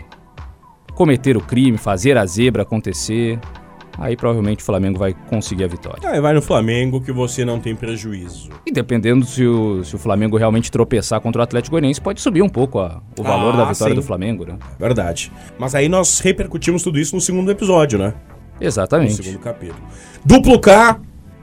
cometer 0.94 1.36
o 1.36 1.40
crime, 1.40 1.78
fazer 1.78 2.18
a 2.18 2.26
zebra 2.26 2.62
acontecer 2.62 3.38
aí 3.98 4.16
provavelmente 4.16 4.60
o 4.60 4.64
Flamengo 4.64 4.98
vai 4.98 5.14
conseguir 5.28 5.64
a 5.64 5.68
vitória. 5.68 6.08
Aí 6.08 6.20
vai 6.20 6.32
no 6.32 6.42
Flamengo 6.42 7.00
que 7.00 7.12
você 7.12 7.44
não 7.44 7.60
tem 7.60 7.74
prejuízo. 7.74 8.50
E 8.66 8.72
dependendo 8.72 9.24
se 9.24 9.44
o, 9.44 9.84
se 9.84 9.94
o 9.94 9.98
Flamengo 9.98 10.36
realmente 10.36 10.70
tropeçar 10.70 11.20
contra 11.20 11.40
o 11.40 11.42
Atlético 11.42 11.72
Goianiense, 11.72 12.00
pode 12.00 12.20
subir 12.20 12.42
um 12.42 12.48
pouco 12.48 12.78
a, 12.78 13.02
o 13.18 13.22
valor 13.22 13.54
ah, 13.54 13.58
da 13.58 13.64
vitória 13.64 13.94
sim. 13.94 14.00
do 14.00 14.06
Flamengo, 14.06 14.44
né? 14.44 14.58
Verdade. 14.78 15.32
Mas 15.58 15.74
aí 15.74 15.88
nós 15.88 16.20
repercutimos 16.20 16.82
tudo 16.82 16.98
isso 16.98 17.14
no 17.14 17.20
segundo 17.20 17.50
episódio, 17.50 17.98
né? 17.98 18.14
Exatamente. 18.60 19.18
No 19.18 19.24
segundo 19.24 19.40
capítulo. 19.40 19.82
Duplo 20.24 20.58
K, 20.60 21.00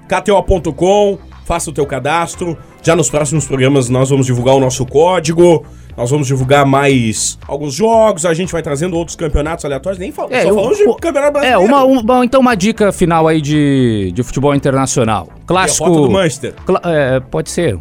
KTO.com, 0.07 1.19
faça 1.45 1.69
o 1.69 1.73
teu 1.73 1.85
cadastro. 1.85 2.57
Já 2.81 2.95
nos 2.95 3.09
próximos 3.09 3.45
programas 3.45 3.89
nós 3.89 4.09
vamos 4.09 4.25
divulgar 4.25 4.55
o 4.55 4.59
nosso 4.59 4.85
código. 4.85 5.65
Nós 5.99 6.09
vamos 6.11 6.27
divulgar 6.27 6.65
mais 6.65 7.37
alguns 7.45 7.73
jogos, 7.73 8.25
a 8.25 8.33
gente 8.33 8.53
vai 8.53 8.61
trazendo 8.61 8.95
outros 8.95 9.17
campeonatos 9.17 9.65
aleatórios, 9.65 9.99
nem 9.99 10.13
fal 10.13 10.29
é, 10.31 10.43
só 10.43 10.55
falamos 10.55 10.77
de 10.77 10.85
campeonato 10.85 11.27
é, 11.27 11.31
brasileiro. 11.31 11.61
É, 11.61 11.67
uma, 11.67 11.83
uma, 11.83 12.23
então 12.23 12.39
uma 12.39 12.55
dica 12.55 12.89
final 12.93 13.27
aí 13.27 13.41
de, 13.41 14.09
de 14.15 14.23
futebol 14.23 14.55
internacional. 14.55 15.27
Clássico... 15.45 15.89
do 15.89 16.09
Manchester. 16.09 16.53
É, 16.85 17.19
pode 17.19 17.49
ser. 17.49 17.77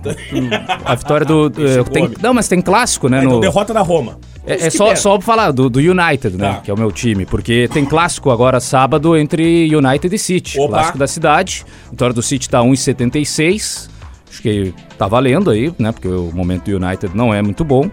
a 0.85 0.95
vitória 0.97 1.25
do... 1.25 1.47
do 1.49 1.85
tem, 1.85 2.11
não, 2.21 2.35
mas 2.35 2.49
tem 2.49 2.61
clássico, 2.61 3.09
né? 3.09 3.19
É, 3.19 3.21
então 3.21 3.35
no... 3.35 3.41
derrota 3.41 3.73
da 3.73 3.83
Roma. 3.83 4.19
É, 4.45 4.67
é 4.67 4.71
só, 4.71 4.97
só 4.97 5.17
pra 5.17 5.25
falar 5.25 5.53
do, 5.53 5.71
do 5.71 5.79
United, 5.79 6.37
né? 6.37 6.55
Tá. 6.55 6.61
Que 6.61 6.71
é 6.73 6.75
o 6.75 6.79
meu 6.79 6.91
time. 6.91 7.25
Porque 7.25 7.69
tem 7.73 7.85
clássico 7.85 8.31
agora 8.31 8.59
sábado 8.59 9.17
entre 9.17 9.73
United 9.73 10.13
e 10.13 10.19
City. 10.19 10.59
Opa. 10.59 10.71
Clássico 10.71 10.99
da 10.99 11.07
cidade. 11.07 11.65
A 11.87 11.91
vitória 11.91 12.15
do 12.15 12.23
City 12.23 12.49
tá 12.49 12.61
1,76. 12.63 13.89
Acho 14.29 14.43
que 14.43 14.75
tá 14.97 15.07
valendo 15.07 15.51
aí, 15.51 15.73
né? 15.79 15.93
Porque 15.93 16.09
o 16.09 16.31
momento 16.33 16.71
do 16.71 16.85
United 16.85 17.17
não 17.17 17.33
é 17.33 17.43
muito 17.43 17.65
bom. 17.65 17.91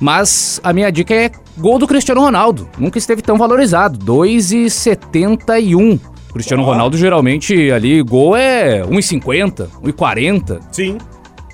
Mas 0.00 0.60
a 0.62 0.72
minha 0.72 0.90
dica 0.90 1.14
é 1.14 1.30
gol 1.56 1.78
do 1.78 1.86
Cristiano 1.86 2.20
Ronaldo. 2.20 2.68
Nunca 2.78 2.98
esteve 2.98 3.22
tão 3.22 3.36
valorizado. 3.36 3.98
2,71. 3.98 6.00
Cristiano 6.32 6.62
oh. 6.62 6.66
Ronaldo 6.66 6.96
geralmente 6.96 7.70
ali, 7.70 8.02
gol 8.02 8.36
é 8.36 8.82
1,50, 8.82 9.68
1,40. 9.82 10.60
Sim. 10.70 10.98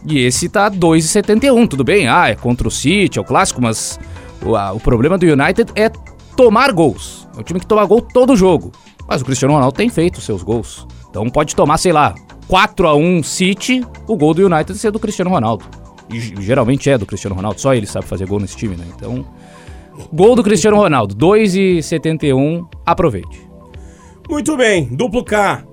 E 0.07 0.19
esse 0.19 0.49
tá 0.49 0.71
2,71. 0.71 1.69
Tudo 1.69 1.85
bem, 1.85 2.09
ah, 2.09 2.29
é 2.29 2.35
contra 2.35 2.69
o 2.69 2.71
City, 2.71 3.19
é 3.19 3.23
o 3.23 3.25
clássico, 3.25 3.63
mas 3.63 3.99
o, 4.45 4.57
a, 4.57 4.73
o 4.73 4.81
problema 4.81 5.17
do 5.17 5.25
United 5.25 5.73
é 5.75 5.89
tomar 6.37 6.73
gols. 6.73 7.27
É 7.37 7.41
um 7.41 7.43
time 7.43 7.61
que 7.61 7.67
toma 7.67 7.85
gol 7.87 8.03
todo 8.03 8.37
jogo. 8.37 8.73
Mas 9.09 9.23
o 9.23 9.25
Cristiano 9.25 9.55
Ronaldo 9.55 9.77
tem 9.77 9.89
feito 9.89 10.21
seus 10.21 10.43
gols. 10.43 10.87
Então 11.09 11.29
pode 11.31 11.55
tomar, 11.55 11.79
sei 11.79 11.93
lá, 11.93 12.15
4 12.49 12.87
a 12.87 12.95
1 12.95 13.23
City, 13.23 13.85
o 14.07 14.17
gol 14.17 14.35
do 14.35 14.45
United 14.45 14.79
ser 14.79 14.91
do 14.91 14.99
Cristiano 14.99 15.31
Ronaldo. 15.31 15.65
E 16.11 16.21
geralmente 16.43 16.91
é 16.91 16.99
do 16.99 17.07
Cristiano 17.07 17.35
Ronaldo, 17.35 17.61
só 17.61 17.75
ele 17.75 17.87
sabe 17.87 18.07
fazer 18.07 18.27
gol 18.27 18.41
nesse 18.41 18.57
time, 18.57 18.77
né? 18.77 18.85
Então, 18.95 19.27
gol 20.13 20.37
do 20.37 20.43
Cristiano 20.43 20.77
Ronaldo, 20.77 21.15
2,71, 21.15 22.67
aproveite. 22.85 23.49
Muito 24.29 24.57
bem, 24.57 24.85
duplo 24.87 25.25
K. 25.25 25.65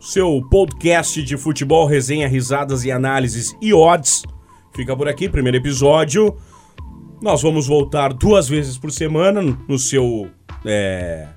Seu 0.00 0.42
podcast 0.50 1.22
de 1.22 1.36
futebol, 1.36 1.86
resenha, 1.86 2.26
risadas 2.26 2.84
e 2.84 2.90
análises 2.90 3.56
e 3.60 3.72
odds. 3.72 4.24
Fica 4.74 4.96
por 4.96 5.08
aqui, 5.08 5.28
primeiro 5.28 5.58
episódio. 5.58 6.36
Nós 7.20 7.40
vamos 7.42 7.68
voltar 7.68 8.12
duas 8.12 8.48
vezes 8.48 8.76
por 8.76 8.90
semana 8.90 9.40
no 9.68 9.78
seu. 9.78 10.28
É, 10.64 11.28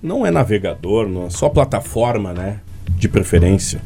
não 0.00 0.24
é 0.24 0.30
navegador, 0.30 1.08
não 1.08 1.26
é 1.26 1.30
só 1.30 1.48
plataforma, 1.48 2.32
né? 2.32 2.60
De 2.96 3.08
preferência. 3.08 3.80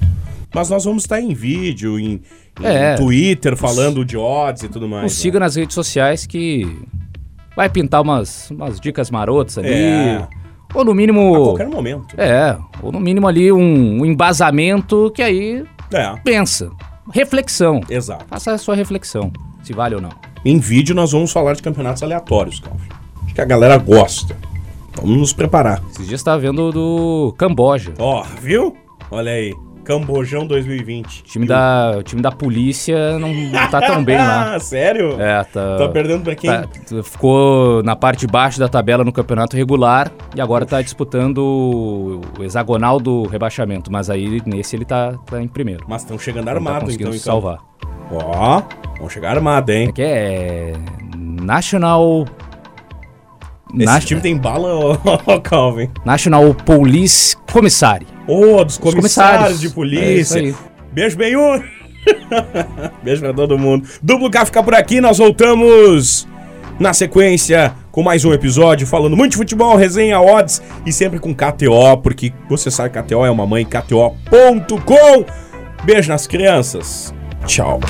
Mas 0.55 0.71
nós 0.71 0.85
vamos 0.85 1.03
estar 1.03 1.21
em 1.21 1.35
vídeo, 1.35 1.99
em, 1.99 2.21
em 2.61 2.65
É. 2.67 2.95
Twitter, 2.97 3.57
falando 3.57 4.05
de 4.05 4.17
odds 4.17 4.63
e 4.63 4.69
tudo 4.69 4.89
mais. 4.89 5.03
Nos 5.05 5.13
né? 5.17 5.23
siga 5.23 5.39
nas 5.41 5.57
redes 5.57 5.75
sociais 5.75 6.25
que 6.27 6.67
vai 7.55 7.69
pintar 7.69 8.03
umas, 8.03 8.51
umas 8.51 8.79
dicas 8.81 9.11
marotas 9.11 9.59
ali. 9.59 9.69
É. 9.73 10.27
Ou 10.75 10.85
no 10.85 10.93
A 10.93 10.95
mínimo. 10.95 11.33
qualquer 11.35 11.69
momento. 11.69 12.15
É, 12.19 12.57
ou 12.83 12.93
no 12.93 13.01
mínimo 13.01 13.27
ali 13.29 13.51
um, 13.53 14.01
um 14.01 14.05
embasamento 14.05 15.11
que 15.15 15.23
aí 15.23 15.65
É, 15.93 16.15
pensa. 16.25 16.71
Reflexão. 17.13 17.81
exato. 17.89 18.25
Faça 18.29 18.53
a 18.53 18.59
sua 18.59 18.75
reflexão, 18.75 19.33
se 19.63 19.73
vale 19.73 19.95
ou 19.95 20.01
não. 20.01 20.11
Em 20.45 20.59
vídeo 20.59 20.95
nós 20.95 21.13
vamos 21.13 21.33
falar 21.33 21.55
de 21.55 21.63
campeonatos 21.63 22.03
aleatórios, 22.03 22.61
Calvin. 22.61 22.89
Acho 23.25 23.35
que 23.35 23.41
a 23.41 23.45
galera 23.45 23.77
gosta. 23.79 24.37
Vamos 24.97 25.17
nos 25.19 25.33
preparar. 25.33 25.83
Esses 25.91 26.07
dias 26.09 26.23
tava 26.23 26.39
vendo 26.39 26.73
do 26.73 27.35
Camboja. 27.39 27.93
Ó, 27.99 28.25
viu? 28.43 28.77
Olha 29.11 29.33
aí. 29.33 29.55
Cambojão 29.87 30.45
2020. 30.45 31.21
O 31.21 31.23
time 31.23 31.47
da, 31.47 31.95
o 31.99 32.03
time 32.03 32.21
da 32.21 32.33
polícia 32.33 33.17
não, 33.21 33.33
não 33.33 33.71
tá 33.71 33.81
tão 33.81 34.03
bem 34.03 34.17
lá. 34.17 34.57
Ah, 34.57 34.59
sério? 34.61 35.15
É, 35.21 35.45
tá. 35.45 35.77
Tá 35.79 35.89
perdendo 35.89 36.25
pra 36.25 36.35
quem? 36.35 36.51
tá- 36.51 36.69
ficou 37.05 37.85
na 37.85 37.95
parte 37.95 38.21
de 38.21 38.27
baixo 38.27 38.59
da 38.59 38.69
tabela 38.69 39.05
no 39.05 39.13
campeonato 39.13 39.57
regular 39.57 40.11
e 40.35 40.41
agora 40.41 40.67
tá 40.67 40.83
disputando 40.83 41.39
o, 41.39 42.43
hexagonal 42.43 42.99
do 42.99 43.29
rebaixamento. 43.29 43.93
Mas 43.93 44.11
aí 44.11 44.43
nesse 44.45 44.75
ele 44.75 44.85
tá, 44.85 45.15
tá 45.25 45.41
em 45.41 45.47
primeiro. 45.47 45.85
Mas 45.89 46.03
estão 46.03 46.19
chegando 46.19 46.47
tá 46.47 46.51
armados, 46.51 46.93
então, 46.93 47.13
se 47.13 47.19
então. 47.19 47.33
salvar. 47.35 47.59
Ó, 48.11 48.63
vão 48.99 49.09
chegar 49.09 49.37
armado, 49.37 49.71
hein? 49.71 49.89
É 49.89 49.93
que 49.93 50.03
é. 50.03 50.73
National. 51.17 52.25
Esse 53.79 54.07
time 54.07 54.21
tem 54.21 54.37
bala, 54.37 54.69
ó, 54.75 54.97
ó, 55.27 55.41
Calvin. 55.41 55.91
National 56.05 56.55
Police 56.55 57.37
Commissary. 57.53 58.07
Ô, 58.27 58.65
dos 58.65 58.75
Os 58.75 58.95
comissários 58.95 59.61
de 59.61 59.67
É 59.67 59.71
polícia. 59.71 60.41
aí. 60.41 60.55
Beijo, 60.93 61.17
Benhur. 61.17 61.63
Beijo 63.03 63.21
pra 63.23 63.33
todo 63.35 63.59
mundo. 63.59 63.87
Duplo 64.03 64.31
K 64.31 64.45
fica 64.47 64.63
por 64.63 64.75
aqui, 64.75 65.01
nós 65.01 65.19
voltamos 65.19 66.27
na 66.79 66.93
sequência 66.93 67.75
com 67.91 68.03
mais 68.03 68.25
um 68.25 68.33
episódio 68.33 68.87
falando 68.87 69.17
muito 69.17 69.33
de 69.33 69.37
futebol, 69.39 69.77
resenha, 69.77 70.21
odds 70.21 70.63
e 70.85 70.93
sempre 70.93 71.19
com 71.19 71.35
KTO, 71.35 71.97
porque 72.03 72.33
você 72.49 72.71
sabe 72.71 72.91
que 72.91 73.03
KTO 73.03 73.25
é 73.25 73.31
uma 73.31 73.47
mãe, 73.47 73.65
KTO.com. 73.65 75.25
Beijo 75.85 76.09
nas 76.09 76.27
crianças. 76.27 77.13
Tchau. 77.47 77.81